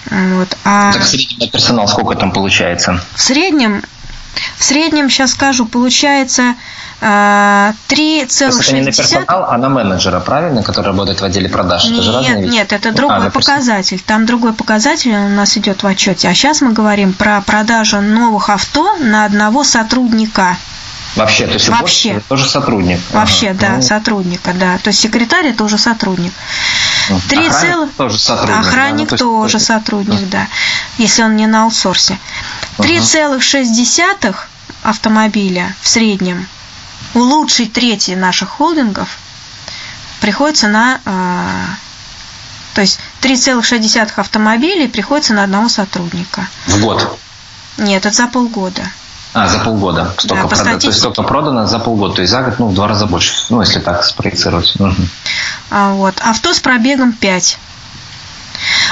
[0.08, 3.00] Вот, а так в среднем на персонал сколько там получается?
[3.14, 3.82] В среднем,
[4.56, 6.54] в среднем, сейчас скажу, получается
[7.00, 8.60] 3,6.
[8.60, 11.84] Это не на персонал, а на менеджера, правильно, который работает в отделе продаж?
[11.84, 14.00] Нет, это же разные нет, нет, это другой а, показатель.
[14.00, 16.28] Там другой показатель у нас идет в отчете.
[16.28, 20.56] А сейчас мы говорим про продажу новых авто на одного сотрудника.
[21.16, 22.20] Вообще, то есть Вообще.
[22.28, 23.00] тоже сотрудник.
[23.10, 23.58] Вообще, ага.
[23.60, 23.82] да, ну...
[23.82, 24.78] сотрудника, да.
[24.78, 26.32] То есть секретарь это уже сотрудник.
[27.28, 27.88] Три Охранник цел...
[27.96, 28.58] тоже сотрудник.
[28.58, 29.12] Охранник да?
[29.12, 30.48] ну, то тоже сотрудник, да,
[30.98, 32.18] если он не на аутсорсе.
[32.78, 34.34] 3,6
[34.82, 36.46] автомобиля в среднем
[37.14, 39.18] у лучшей трети наших холдингов
[40.20, 41.00] приходится на...
[41.04, 41.66] Э,
[42.74, 46.46] то есть 3,6 автомобилей приходится на одного сотрудника.
[46.66, 47.18] В год?
[47.78, 48.82] Нет, это за полгода.
[49.36, 50.14] А, за полгода.
[50.16, 52.74] Столько да, продано, то есть столько продано за полгода, то есть за год, ну, в
[52.74, 54.74] два раза больше, ну, если так спроецировать.
[54.78, 54.94] Угу.
[55.70, 56.14] А, вот.
[56.20, 57.58] Авто с пробегом 5.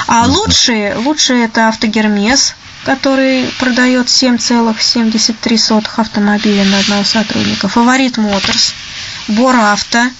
[0.07, 7.67] А лучшие, лучшие это автогермес, который продает 7,73 автомобиля на одного сотрудника.
[7.67, 8.75] Фаворит Моторс,
[9.27, 10.11] Боравто,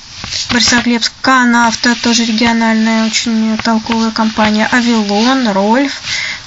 [0.50, 6.02] Борисоглебск, Канавто, тоже региональная очень толковая компания, Авилон, Рольф,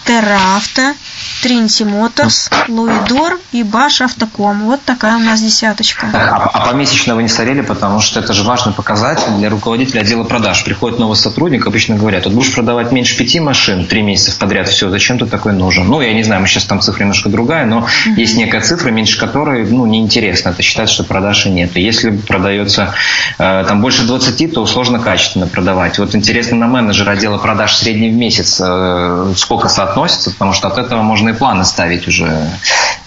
[0.08, 0.94] Терравто,
[1.42, 4.64] Тринити Моторс, Луидор и Баш Автоком.
[4.64, 6.06] Вот такая у нас десяточка.
[6.14, 10.24] А, а помесячно вы не старели, потому что это же важный показатель для руководителя отдела
[10.24, 10.64] продаж.
[10.64, 14.88] Приходит новый сотрудник, обычно говорят, вот будешь продавать меньше пяти машин три месяца подряд, все,
[14.88, 15.86] зачем ты такой нужен?
[15.86, 18.14] Ну, я не знаю, мы сейчас там цифра немножко другая, но uh-huh.
[18.16, 20.48] есть некая цифра, меньше которой, ну, неинтересно.
[20.48, 21.76] Это считается, что продажи нет.
[21.76, 22.94] И если продается
[23.38, 25.98] э, там больше 20, то сложно качественно продавать.
[25.98, 29.68] Вот интересно на менеджера отдела продаж средний в месяц э, сколько
[29.98, 32.50] соотносится, потому что от этого можно определенные планы ставить уже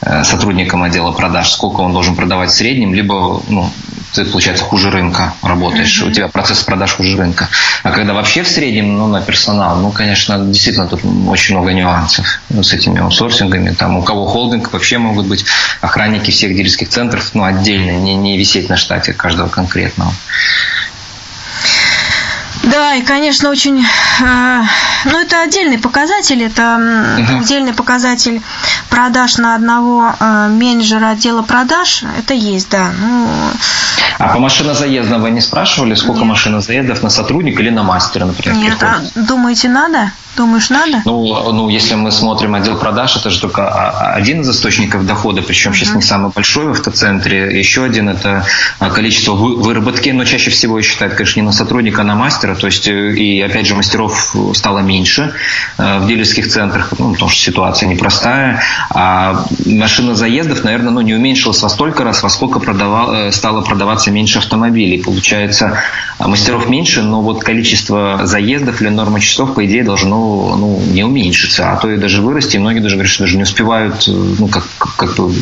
[0.01, 3.69] э, сотрудникам отдела продаж, сколько он должен продавать в среднем, либо ну,
[4.13, 6.09] ты, получается, хуже рынка работаешь, mm-hmm.
[6.09, 7.47] у тебя процесс продаж хуже рынка.
[7.83, 12.25] А когда вообще в среднем, ну, на персонал, ну, конечно, действительно тут очень много нюансов
[12.49, 13.71] ну, с этими аутсорсингами.
[13.71, 15.45] Там у кого холдинг, вообще могут быть
[15.81, 20.13] охранники всех дилерских центров, ну, отдельно, не, не висеть на штате каждого конкретного.
[22.63, 23.83] Да, и, конечно, очень...
[24.21, 24.63] Э,
[25.05, 26.77] ну, это отдельный показатель, это
[27.19, 27.39] угу.
[27.39, 28.41] отдельный показатель
[28.89, 32.03] продаж на одного э, менеджера отдела продаж.
[32.19, 32.91] Это есть, да.
[32.99, 33.51] Ну,
[34.21, 36.29] а по машинозаездам вы не спрашивали, сколько Нет.
[36.29, 39.11] машинозаездов на сотрудника или на мастера, например, Нет, приходит?
[39.15, 40.11] а думаете, надо?
[40.37, 41.01] Думаешь, надо?
[41.03, 43.67] Ну, ну, если мы смотрим отдел продаж, это же только
[44.13, 45.75] один из источников дохода, причем uh-huh.
[45.75, 47.59] сейчас не самый большой в автоцентре.
[47.59, 48.45] Еще один– это
[48.79, 52.55] а, количество выработки, но чаще всего я считаю, конечно, не на сотрудника, а на мастера.
[52.55, 55.33] То есть, э, и опять же, мастеров стало меньше
[55.77, 58.61] э, в дилерских центрах, ну, потому что ситуация непростая.
[58.89, 63.61] А машина заездов, наверное, ну, не уменьшилась во столько раз, во сколько продавал, э, стало
[63.61, 65.01] продаваться меньше автомобилей.
[65.01, 65.81] Получается,
[66.19, 71.71] мастеров меньше, но вот количество заездов или норма часов, по идее, должно ну, не уменьшится,
[71.71, 72.57] а то и даже вырасти.
[72.57, 75.33] И многие даже говорят, что даже не успевают ну, как, как бы,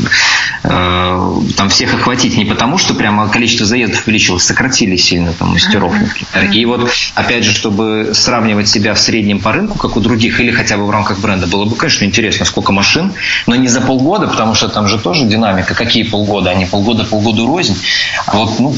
[0.64, 2.38] э, там всех охватить.
[2.38, 6.52] Не потому, что прямо количество заездов увеличилось, сократили сильно там мастеров, например.
[6.52, 10.52] И вот, опять же, чтобы сравнивать себя в среднем по рынку, как у других, или
[10.52, 13.14] хотя бы в рамках бренда, было бы, конечно, интересно, сколько машин,
[13.48, 15.74] но не за полгода, потому что там же тоже динамика.
[15.74, 16.52] Какие полгода?
[16.52, 17.78] Они полгода, полгода рознь.
[18.26, 18.74] А вот, ну,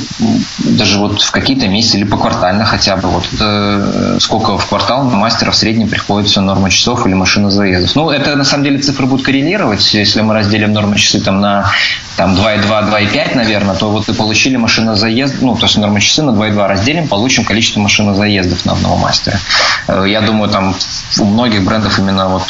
[0.60, 5.16] даже вот в какие-то месяцы или поквартально хотя бы, вот э, сколько в квартал на
[5.16, 7.96] мастера в среднем приходится норма часов или машина заездов.
[7.96, 11.72] Ну, это на самом деле цифры будут коррелировать, если мы разделим нормы часы там на
[12.18, 16.22] там 2,2, 2,5, наверное, то вот и получили машина заезд, ну, то есть норма часы
[16.24, 19.40] на 2,2 разделим, получим количество машин заездов на одного мастера.
[19.88, 20.76] Э, я думаю, там
[21.20, 22.44] у многих брендов именно вот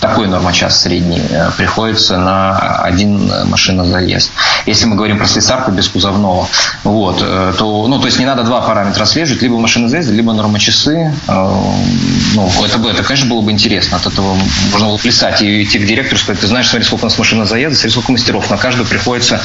[0.00, 4.32] такой нормочас средний э, приходится на один машина заезд.
[4.66, 6.46] Если мы говорим про слесарку без кузовного,
[6.84, 10.32] вот, э, то, ну, то есть не надо два параметра отслеживать, либо машина заезда, либо
[10.32, 11.12] нормочасы.
[11.26, 13.96] Ну, это, бы, это, конечно, было бы интересно.
[13.96, 14.36] От этого
[14.72, 17.44] можно было плясать и идти к директору сказать, ты знаешь, смотри, сколько у нас машина
[17.44, 18.50] заезда, смотри, сколько мастеров.
[18.50, 19.40] На каждую приходится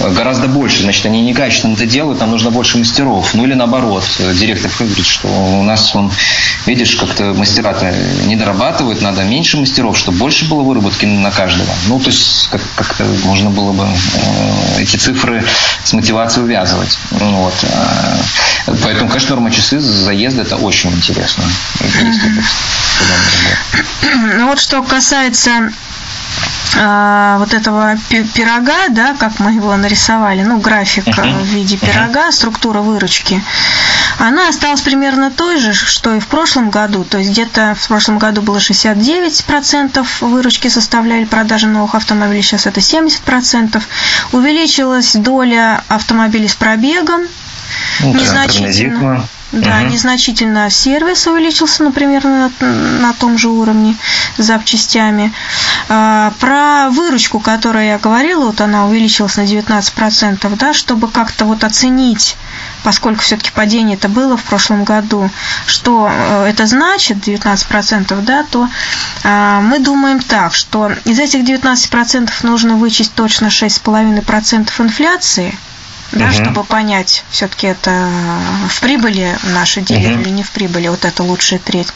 [0.00, 0.82] гораздо больше.
[0.82, 3.34] Значит, они некачественно это делают, нам нужно больше мастеров.
[3.34, 6.10] Ну или наоборот, директор говорит, что у нас, он,
[6.66, 7.92] видишь, как-то мастера-то
[8.26, 11.68] не дорабатывают, надо меньше мастеров, чтобы больше было выработки на каждого.
[11.88, 15.44] Ну, то есть как- как-то можно было бы э, эти цифры
[15.84, 16.63] с мотивацией увязывать.
[17.10, 17.54] Вот.
[17.62, 18.22] Э,
[18.82, 21.44] поэтому, конечно, норма часы заезда это очень интересно.
[24.36, 25.70] Ну вот что касается
[26.76, 31.40] а, вот этого пирога, да, как мы его нарисовали, ну, график uh-huh.
[31.40, 33.42] в виде пирога, структура выручки,
[34.18, 37.04] она осталась примерно той же, что и в прошлом году.
[37.04, 42.80] То есть где-то в прошлом году было 69% выручки составляли продажи новых автомобилей, сейчас это
[42.80, 43.82] 70%.
[44.32, 47.22] Увеличилась доля автомобилей с пробегом,
[48.00, 49.26] ну, незначительно.
[49.52, 49.92] Да, угу.
[49.92, 53.96] незначительно сервис увеличился, например, на, на том же уровне
[54.36, 55.32] с запчастями.
[55.88, 61.62] А, про выручку, которую я говорила, вот она увеличилась на 19%, да, чтобы как-то вот
[61.62, 62.36] оценить
[62.82, 65.30] поскольку все-таки падение это было в прошлом году,
[65.66, 68.68] что э, это значит, 19%, да, то
[69.24, 75.58] э, мы думаем так, что из этих 19% нужно вычесть точно 6,5% инфляции–
[76.14, 76.32] да, угу.
[76.32, 78.08] чтобы понять, все-таки это
[78.68, 80.20] в прибыли наши делят угу.
[80.20, 81.88] или не в прибыли, вот это лучшая треть.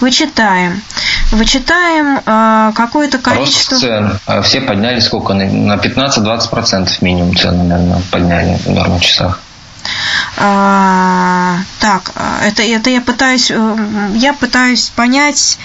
[0.00, 0.82] Вычитаем.
[1.30, 3.74] Вычитаем э, какое-то количество...
[3.74, 4.18] Рост цен.
[4.26, 5.34] А все подняли сколько?
[5.34, 9.40] На 15-20% минимум цены, наверное, подняли в нормальных часах.
[10.36, 15.58] А, так, это, это я пытаюсь, э, я пытаюсь понять,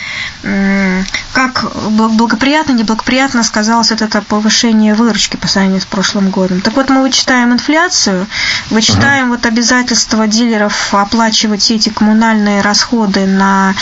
[1.34, 6.62] как благоприятно, неблагоприятно сказалось вот это повышение выручки по сравнению с прошлым годом.
[6.62, 8.28] Так вот, мы вычитаем инфляцию,
[8.70, 9.38] вычитаем uh-huh.
[9.38, 13.76] вот обязательства дилеров оплачивать эти коммунальные расходы на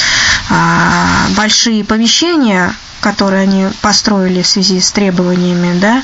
[0.49, 6.03] а, большие помещения, которые они построили в связи с требованиями да,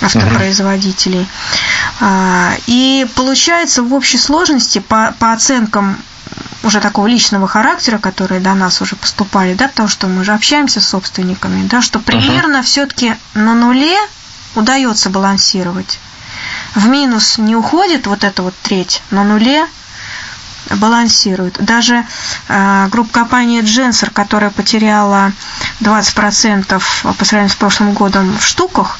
[0.00, 1.20] автопроизводителей.
[1.20, 2.62] Uh-huh.
[2.66, 5.96] И получается в общей сложности по, по оценкам
[6.62, 10.80] уже такого личного характера, которые до нас уже поступали, да, потому что мы же общаемся
[10.80, 12.62] с собственниками, да, что примерно uh-huh.
[12.62, 13.96] все-таки на нуле
[14.54, 15.98] удается балансировать.
[16.74, 19.66] В минус не уходит вот эта вот треть, на нуле
[20.70, 21.62] балансирует.
[21.62, 22.04] Даже
[22.48, 25.32] э, группа компании Дженсер, которая потеряла
[25.80, 26.82] 20%
[27.16, 28.98] по сравнению с прошлым годом в штуках,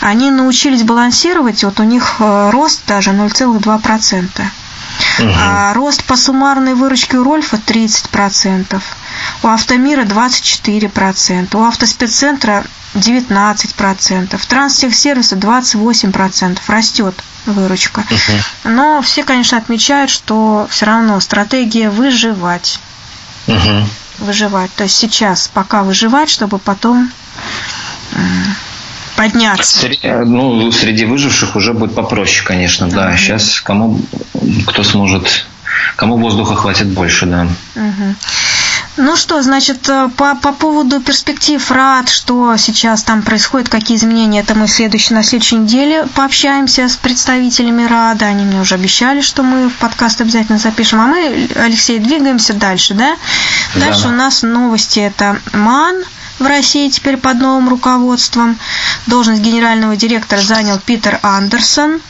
[0.00, 4.30] они научились балансировать, вот у них э, рост даже 0,2%.
[5.18, 5.32] Угу.
[5.34, 8.80] А рост по суммарной выручке у Рольфа 30%,
[9.42, 17.14] у Автомира 24%, у Автоспеццентра 19%, Транстехсервиса 28% растет
[17.46, 18.00] выручка.
[18.00, 18.72] Угу.
[18.72, 22.80] Но все, конечно, отмечают, что все равно стратегия выживать.
[23.46, 23.88] Угу.
[24.18, 24.72] Выживать.
[24.74, 27.10] То есть сейчас пока выживать, чтобы потом
[29.16, 29.78] подняться.
[29.78, 33.08] Среди, ну, среди выживших уже будет попроще, конечно, да.
[33.08, 33.16] Угу.
[33.16, 34.00] Сейчас кому
[34.66, 35.46] кто сможет,
[35.96, 37.46] кому воздуха хватит больше, да.
[37.74, 38.14] Угу.
[38.98, 44.40] Ну что, значит, э, по, по поводу перспектив рад, что сейчас там происходят, какие изменения,
[44.40, 48.24] это мы следующий, на следующей неделе пообщаемся с представителями РАДа.
[48.24, 51.00] Они мне уже обещали, что мы подкаст обязательно запишем.
[51.02, 53.16] А мы, Алексей, двигаемся дальше, да?
[53.74, 54.08] Дальше да.
[54.08, 55.00] у нас новости.
[55.00, 56.04] Это МАН,
[56.38, 58.58] в России теперь под новым руководством.
[59.06, 62.00] Должность генерального директора занял Питер Андерсон.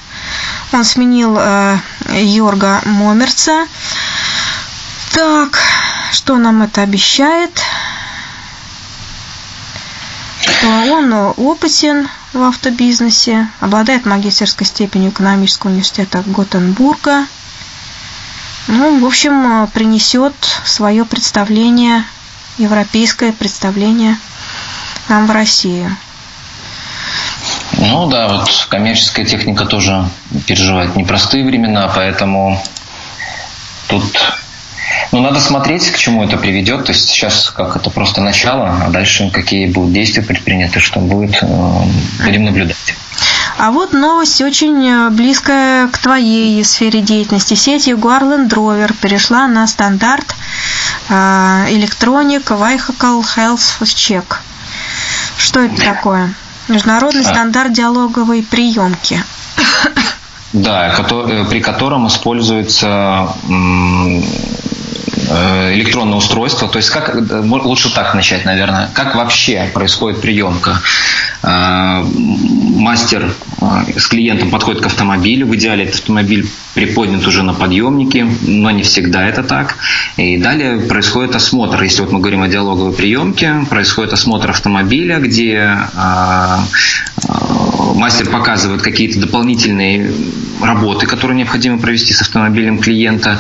[0.73, 1.79] Он сменил э,
[2.12, 3.67] Йорга Момерца.
[5.12, 5.59] Так,
[6.12, 7.51] что нам это обещает?
[10.41, 17.27] Что он опытен в автобизнесе, обладает магистерской степенью экономического университета Готенбурга.
[18.69, 20.35] Ну, в общем, принесет
[20.65, 22.05] свое представление
[22.59, 24.19] европейское представление
[25.09, 25.96] нам в Россию.
[27.79, 30.09] Ну да, вот коммерческая техника тоже
[30.46, 32.63] переживает непростые времена, поэтому
[33.88, 34.19] тут
[35.13, 36.85] Ну, надо смотреть, к чему это приведет.
[36.87, 41.38] То есть сейчас как это просто начало, а дальше какие будут действия предприняты, что будет,
[41.42, 41.83] э,
[42.25, 42.94] будем наблюдать.
[43.59, 47.54] А вот новость очень э, близкая к твоей сфере деятельности.
[47.54, 50.35] Сеть Jaguar Land Rover перешла на стандарт
[51.09, 54.25] Electronic Vehicle Health Check.
[55.38, 56.35] Что это такое?
[56.69, 57.25] Международный а.
[57.25, 59.23] стандарт диалоговой приемки.
[60.52, 60.94] Да,
[61.50, 64.23] при котором используется Э,
[65.74, 66.68] электронное устройство.
[66.68, 68.90] То есть как э, лучше так начать, наверное.
[68.92, 70.81] Как вообще происходит приемка?
[71.42, 73.33] Э, мастер
[73.96, 75.46] с клиентом подходит к автомобилю.
[75.46, 79.77] В идеале этот автомобиль приподнят уже на подъемнике, но не всегда это так.
[80.16, 81.83] И далее происходит осмотр.
[81.83, 85.79] Если вот мы говорим о диалоговой приемке, происходит осмотр автомобиля, где
[87.94, 90.10] мастер показывает какие-то дополнительные
[90.62, 93.38] работы, которые необходимо провести с автомобилем клиента.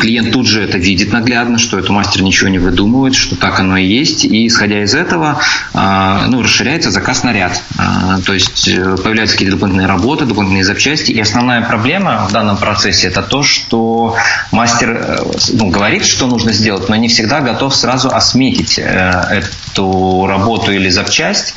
[0.00, 3.58] Клиент тут же это видит видит наглядно, что это мастер ничего не выдумывает, что так
[3.60, 4.24] оно и есть.
[4.24, 5.40] И исходя из этого,
[5.74, 7.62] а, ну, расширяется заказ на ряд.
[7.78, 11.12] А, то есть э, появляются какие-то дополнительные работы, дополнительные запчасти.
[11.12, 14.16] И основная проблема в данном процессе это то, что
[14.50, 15.16] мастер э,
[15.54, 19.42] ну, говорит, что нужно сделать, но не всегда готов сразу осметить э,
[19.72, 21.54] эту работу или запчасть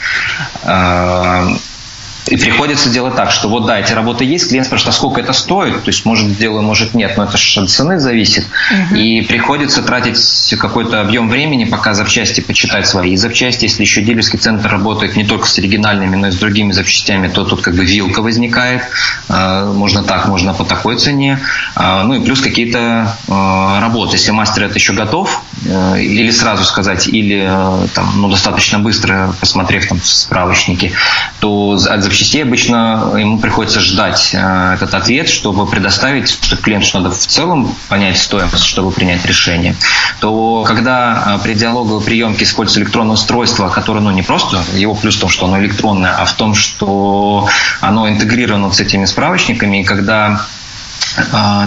[2.27, 5.31] и приходится делать так, что вот да, эти работы есть, клиент спрашивает, а сколько это
[5.31, 5.83] стоит?
[5.83, 8.45] То есть, может, сделаю, может, нет, но это же от цены зависит.
[8.45, 8.97] Uh-huh.
[8.97, 13.65] И приходится тратить какой-то объем времени, пока запчасти почитать свои запчасти.
[13.65, 17.43] Если еще дилерский центр работает не только с оригинальными, но и с другими запчастями, то
[17.45, 18.81] тут как бы вилка возникает.
[19.29, 21.39] А, можно так, можно по такой цене.
[21.75, 24.15] А, ну и плюс какие-то а, работы.
[24.15, 29.33] Если мастер это еще готов, э, или сразу сказать, или э, там, ну, достаточно быстро,
[29.39, 30.91] посмотрев там в справочнике,
[31.39, 37.11] то от запчастей обычно ему приходится ждать э, этот ответ, чтобы предоставить, что клиенту надо
[37.11, 39.75] в целом понять стоимость, чтобы принять решение.
[40.19, 45.17] То когда э, при диалоговой приемке используется электронное устройство, которое ну, не просто, его плюс
[45.17, 47.47] в том, что оно электронное, а в том, что
[47.81, 50.45] оно интегрировано с этими справочниками, и когда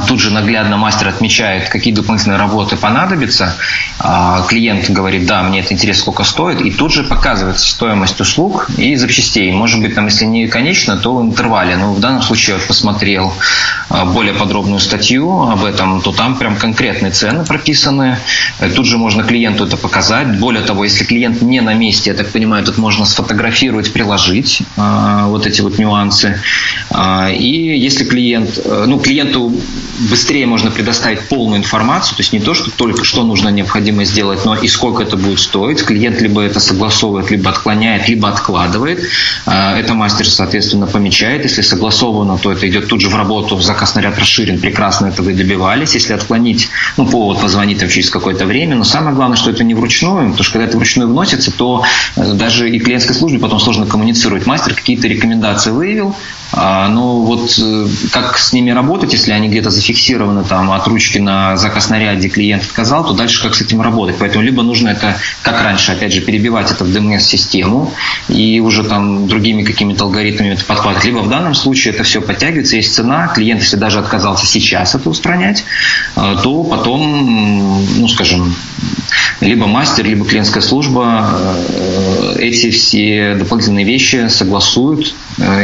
[0.07, 3.57] тут же наглядно мастер отмечает, какие дополнительные работы понадобятся.
[3.99, 6.61] А, клиент говорит, да, мне это интересно, сколько стоит.
[6.61, 9.51] И тут же показывается стоимость услуг и запчастей.
[9.53, 11.77] Может быть, там, если не конечно, то в интервале.
[11.77, 13.33] Но в данном случае я посмотрел
[13.89, 18.19] а, более подробную статью об этом, то там прям конкретные цены прописаны.
[18.75, 20.39] Тут же можно клиенту это показать.
[20.39, 25.47] Более того, если клиент не на месте, я так понимаю, тут можно сфотографировать, приложить вот
[25.47, 26.41] эти вот нюансы.
[27.31, 29.53] И если клиент, э, ну, клиенту клиенту
[30.11, 34.45] быстрее можно предоставить полную информацию, то есть не то, что только что нужно необходимо сделать,
[34.45, 35.83] но и сколько это будет стоить.
[35.83, 39.03] Клиент либо это согласовывает, либо отклоняет, либо откладывает.
[39.45, 41.43] А, это мастер, соответственно, помечает.
[41.43, 45.23] Если согласовано, то это идет тут же в работу, заказ на ряд расширен, прекрасно это
[45.23, 45.95] вы добивались.
[45.95, 48.77] Если отклонить, ну, повод позвонить там через какое-то время.
[48.77, 51.83] Но самое главное, что это не вручную, потому что когда это вручную вносится, то
[52.17, 54.47] э, даже и клиентской службе потом сложно коммуницировать.
[54.47, 56.15] Мастер какие-то рекомендации выявил,
[56.53, 61.19] а, ну вот э, как с ними работать, если они где-то зафиксированы там от ручки
[61.19, 64.17] на заказ наряде клиент отказал, то дальше как с этим работать.
[64.19, 67.93] Поэтому либо нужно это, как раньше, опять же, перебивать это в DMS-систему
[68.29, 72.77] и уже там другими какими-то алгоритмами это подхватывать, либо в данном случае это все подтягивается,
[72.77, 75.65] есть цена, клиент, если даже отказался сейчас это устранять,
[76.17, 78.55] э, то потом, ну скажем,
[79.41, 81.29] либо мастер, либо клиентская служба
[81.69, 85.15] э, эти все дополнительные вещи согласуют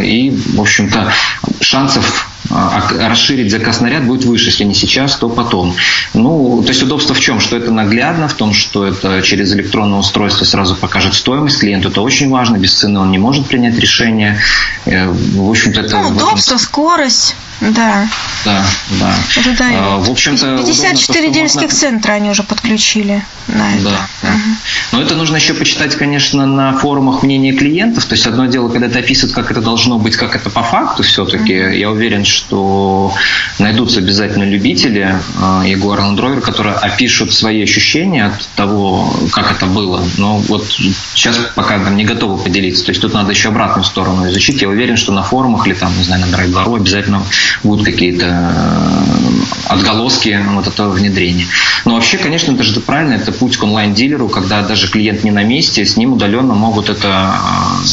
[0.03, 1.12] и, в общем-то,
[1.61, 5.74] шансов расширить заказ на ряд будет выше, если не сейчас, то потом.
[6.12, 7.40] Ну, то есть удобство в чем?
[7.40, 11.88] Что это наглядно, в том, что это через электронное устройство сразу покажет стоимость клиенту.
[11.88, 14.38] Это очень важно, без цены он не может принять решение.
[14.84, 15.99] Э, в общем-то, это...
[15.99, 16.59] Ну, удобство, этом...
[16.59, 17.36] скорость.
[17.61, 18.09] Да.
[18.45, 18.64] Да,
[19.01, 19.14] да.
[19.36, 19.70] Это да.
[19.72, 21.78] А, в общем-то, 54 дельских можно...
[21.78, 23.84] центра они уже подключили на это.
[23.84, 24.28] Да, да.
[24.28, 24.38] Угу.
[24.92, 28.05] Но это нужно еще почитать, конечно, на форумах мнения клиентов.
[28.05, 31.03] То есть одно дело, когда это описывают, как это должно быть, как это по факту
[31.03, 31.62] все-таки.
[31.62, 31.70] Угу.
[31.74, 33.12] Я уверен, что
[33.59, 40.03] найдутся обязательно любители э, Егора Land которые опишут свои ощущения от того, как это было.
[40.18, 40.66] Но вот
[41.14, 42.85] сейчас пока там не готовы поделиться.
[42.85, 44.62] То есть тут надо еще обратную сторону изучить.
[44.62, 47.22] Я уверен, что на форумах или там, не знаю, на Драйв-Двору обязательно
[47.62, 51.47] будут какие-то э, отголоски вот этого внедрения.
[51.85, 55.45] Но вообще, конечно, это же правильно, это путь к онлайн-дилеру, когда даже клиент не на
[55.45, 57.87] месте, с ним удаленно могут это э,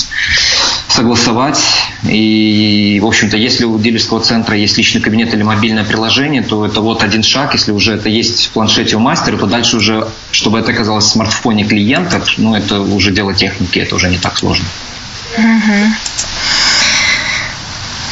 [1.02, 1.60] согласовать.
[2.04, 6.82] И, в общем-то, если у дилерского центра есть личный кабинет или мобильное приложение, то это
[6.82, 7.54] вот один шаг.
[7.54, 11.10] Если уже это есть в планшете у мастера, то дальше уже, чтобы это оказалось в
[11.10, 14.66] смартфоне клиента, ну, это уже дело техники, это уже не так сложно.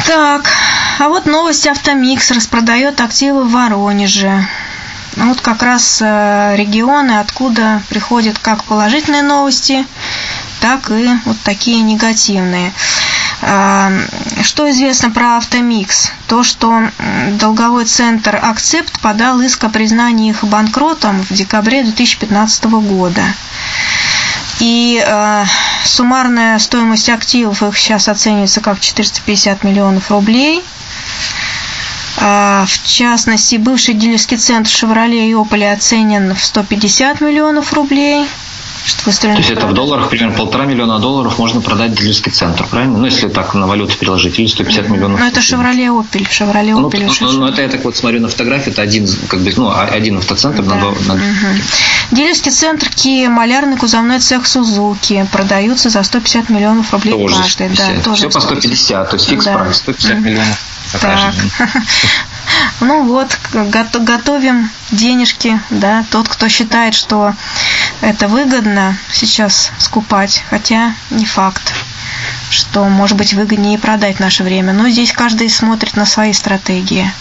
[0.05, 0.49] Так,
[0.97, 4.47] а вот новость Автомикс распродает активы в Воронеже.
[5.15, 9.85] Ну, вот как раз э, регионы, откуда приходят как положительные новости,
[10.61, 12.73] так и вот такие негативные.
[13.41, 13.91] А,
[14.43, 16.11] что известно про Автомикс?
[16.27, 16.89] То, что
[17.33, 23.21] долговой центр Акцепт подал иск о признании их банкротом в декабре 2015 года.
[24.59, 25.45] И э,
[25.85, 30.61] суммарная стоимость активов их сейчас оценивается как 450 миллионов рублей.
[32.17, 38.27] Э, в частности, бывший дилерский центр «Шевроле» и «Ополе» оценен в 150 миллионов рублей–
[38.89, 39.03] что.
[39.03, 42.97] То есть это в долларах примерно полтора миллиона долларов можно продать дилерский центр, правильно?
[42.97, 45.19] Ну, если так на валюту переложить, или 150 миллионов.
[45.19, 46.27] Ну, это Шевроле Опель.
[46.29, 47.05] Шевроле Опель.
[47.05, 49.69] Ну, ну, ну, это я так вот смотрю на фотографии, это один, как бы, ну,
[49.69, 50.75] а, один автоцентр да.
[50.75, 50.91] на два.
[51.07, 51.13] На...
[51.13, 51.21] Угу.
[52.11, 57.69] Дилерский центр Kia, малярный кузовной цех Сузуки продаются за 150 миллионов рублей тоже каждый.
[57.69, 59.53] Да, тоже Все по 150, то есть фикс да.
[59.53, 60.21] прайс, 150 угу.
[60.21, 60.59] миллионов.
[61.01, 61.33] Так.
[62.81, 67.33] Ну вот, готовим денежки, да, тот, кто считает, что
[68.01, 71.73] это выгодно сейчас скупать, хотя не факт
[72.49, 74.73] что, может быть, выгоднее продать наше время.
[74.73, 77.11] Но здесь каждый смотрит на свои стратегии.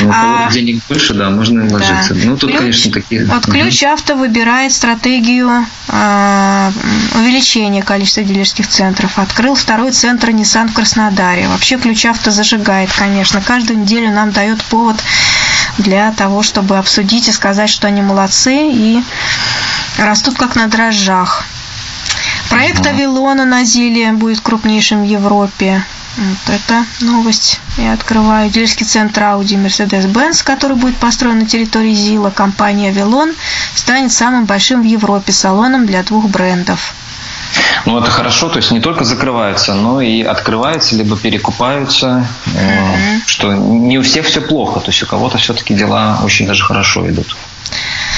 [0.00, 2.14] Ну, а, денег больше, да, можно вложиться.
[2.14, 2.20] Да.
[2.24, 3.24] Ну, тут, ключ, конечно, такие...
[3.26, 3.92] Вот ключ угу.
[3.92, 6.72] авто выбирает стратегию э,
[7.14, 9.18] увеличения количества дилерских центров.
[9.18, 11.48] Открыл второй центр Nissan в Краснодаре.
[11.48, 13.40] Вообще ключ авто зажигает, конечно.
[13.40, 14.96] Каждую неделю нам дает повод
[15.78, 19.02] для того, чтобы обсудить и сказать, что они молодцы и
[19.98, 21.44] растут как на дрожжах.
[22.50, 25.84] Проект Авилона на Зиле будет крупнейшим в Европе.
[26.16, 28.48] Вот это новость я открываю.
[28.48, 33.32] Дилерский центр Audi Mercedes-Benz, который будет построен на территории ЗИЛа, компания Авилон,
[33.74, 36.94] станет самым большим в Европе салоном для двух брендов.
[37.84, 43.20] Ну, это хорошо, то есть не только закрываются, но и открываются, либо перекупаются, mm-hmm.
[43.26, 47.08] что не у всех все плохо, то есть у кого-то все-таки дела очень даже хорошо
[47.10, 47.36] идут.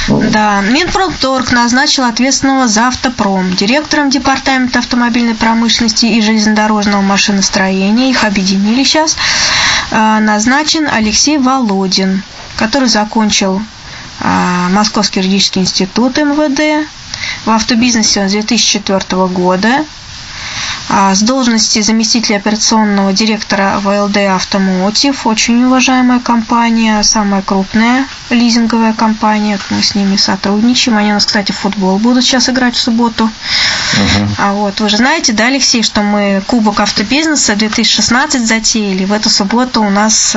[0.09, 3.55] Да, Минпромторг назначил ответственного за автопром.
[3.55, 9.17] Директором Департамента автомобильной промышленности и железнодорожного машиностроения, их объединили сейчас,
[9.91, 12.23] э, назначен Алексей Володин,
[12.57, 13.61] который закончил
[14.21, 16.89] э, Московский юридический институт МВД.
[17.45, 19.85] В автобизнесе с 2004 года а,
[20.89, 25.27] с должности заместителя операционного директора ВЛД «Автомотив».
[25.27, 29.59] Очень уважаемая компания, самая крупная лизинговая компания.
[29.71, 30.99] Мы с ними сотрудничаем.
[30.99, 33.25] Они у нас, кстати, в футбол будут сейчас играть в субботу.
[33.25, 34.29] Угу.
[34.39, 39.05] А вот вы же знаете, да, Алексей, что мы Кубок автобизнеса 2016 затеяли.
[39.05, 40.37] В эту субботу у нас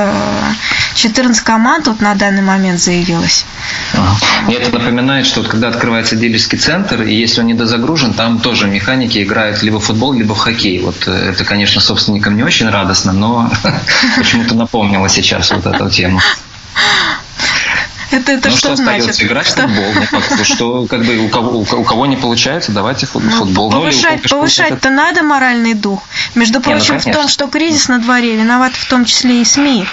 [0.96, 3.46] 14 э, команд вот на данный момент заявилось.
[4.46, 8.68] Мне это напоминает, что вот когда открывается дилерский центр, и если он недозагружен, там тоже
[8.68, 10.80] механики играют либо в футбол, либо в хоккей.
[10.80, 13.52] Вот э, это, конечно, собственникам не очень радостно, но
[14.18, 16.20] почему-то напомнило сейчас вот эту тему.
[18.12, 19.22] Это, это ну, что, что значит?
[19.22, 19.68] Играть что?
[19.68, 19.94] в футбол.
[20.12, 23.72] Ну, что как бы у кого, у, кого не получается, давайте ну, футбол.
[23.72, 26.02] Ну, повышать, ну, повышать-то надо моральный дух.
[26.34, 29.46] Между прочим, не, ну, в том, что кризис на дворе, виноваты в том числе и
[29.46, 29.86] СМИ.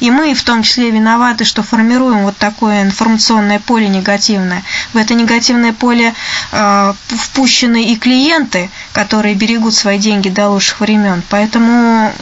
[0.00, 4.64] И мы в том числе виноваты, что формируем вот такое информационное поле негативное.
[4.92, 6.14] В это негативное поле
[6.52, 11.22] э, впущены и клиенты, которые берегут свои деньги до лучших времен.
[11.30, 12.12] Поэтому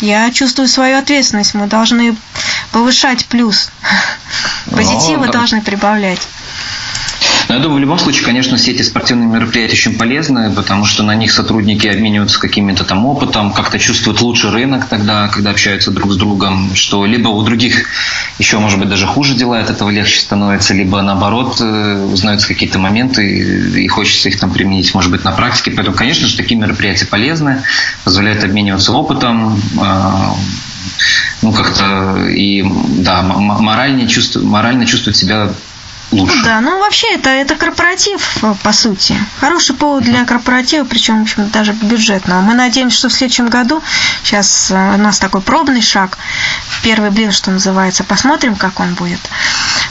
[0.00, 1.54] я чувствую свою ответственность.
[1.54, 2.16] Мы должны
[2.70, 3.70] повышать плюс.
[4.70, 6.20] Позитива должны прибавлять.
[7.48, 11.02] Но я думаю, в любом случае, конечно, все эти спортивные мероприятия очень полезны, потому что
[11.02, 16.12] на них сотрудники обмениваются каким-то там опытом, как-то чувствуют лучше рынок тогда, когда общаются друг
[16.12, 17.86] с другом, что либо у других
[18.38, 22.78] еще, может быть, даже хуже дела, от этого легче становится, либо наоборот, э, узнаются какие-то
[22.78, 23.26] моменты
[23.76, 25.70] и хочется их там применить, может быть, на практике.
[25.72, 27.62] Поэтому, конечно же, такие мероприятия полезны,
[28.04, 30.34] позволяют обмениваться опытом, а,
[31.42, 32.64] ну, как-то и,
[32.98, 35.52] да, морально чувствовать, морально чувствовать себя
[36.12, 36.42] лучше.
[36.44, 39.16] Да, ну вообще это, это корпоратив, по сути.
[39.38, 42.40] Хороший повод для корпоратива, причем, в общем, даже бюджетного.
[42.40, 43.82] Мы надеемся, что в следующем году,
[44.22, 46.18] сейчас э, у нас такой пробный шаг,
[46.82, 49.20] первый блин, что называется, посмотрим, как он будет.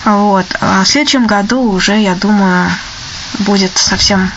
[0.06, 0.46] Вот.
[0.60, 2.70] А в следующем году уже, я думаю,
[3.40, 4.32] будет совсем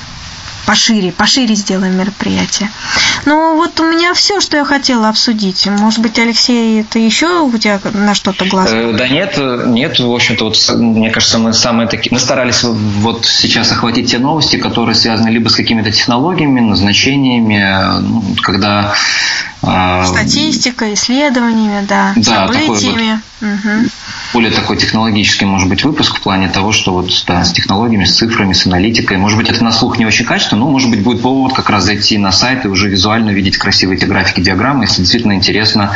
[0.67, 2.71] пошире, пошире сделаем мероприятие.
[3.27, 5.67] Ну, вот у меня все, что я хотела обсудить.
[5.67, 8.71] Может быть, Алексей, это еще у тебя на что-то глаз?
[8.73, 12.13] Э, да нет, нет, в общем-то, вот, мне кажется, мы самые такие...
[12.13, 18.23] Мы старались вот сейчас охватить те новости, которые связаны либо с какими-то технологиями, назначениями, ну,
[18.43, 18.95] когда
[19.67, 23.21] а, Статистикой, исследованиями, да, да событиями.
[23.41, 23.89] Вот угу.
[24.33, 28.17] Более такой технологический, может быть, выпуск в плане того, что вот да, с технологиями, с
[28.17, 29.17] цифрами, с аналитикой.
[29.17, 31.85] Может быть, это на слух не очень качественно, но, может быть, будет повод как раз
[31.85, 35.95] зайти на сайт и уже визуально видеть красивые эти графики, диаграммы, если действительно интересно.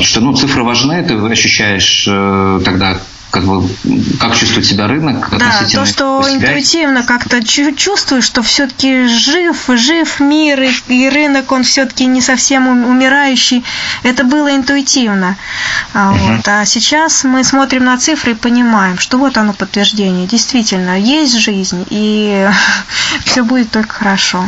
[0.00, 2.98] Что ну, цифры важны, ты ощущаешь э, тогда
[3.32, 3.66] как бы
[4.20, 6.34] как чувствует себя рынок да, то, что себя.
[6.34, 12.68] интуитивно как-то чувствуешь, что все-таки жив, жив мир и, и рынок, он все-таки не совсем
[12.68, 13.64] умирающий.
[14.02, 15.36] Это было интуитивно.
[15.94, 16.02] Угу.
[16.02, 16.46] вот.
[16.46, 20.26] а сейчас мы смотрим на цифры и понимаем, что вот оно подтверждение.
[20.26, 22.46] Действительно, есть жизнь, и
[23.24, 24.44] все будет только хорошо.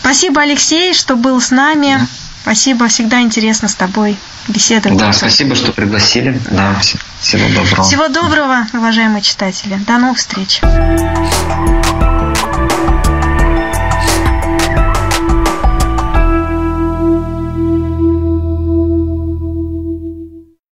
[0.00, 2.06] Спасибо, Алексей, что был с нами.
[2.46, 4.16] Спасибо, всегда интересно с тобой
[4.46, 4.96] беседовать.
[4.96, 6.40] Да, спасибо, что пригласили.
[6.48, 6.76] Да,
[7.18, 7.82] всего доброго.
[7.82, 9.74] Всего доброго, уважаемые читатели.
[9.84, 10.60] До новых встреч.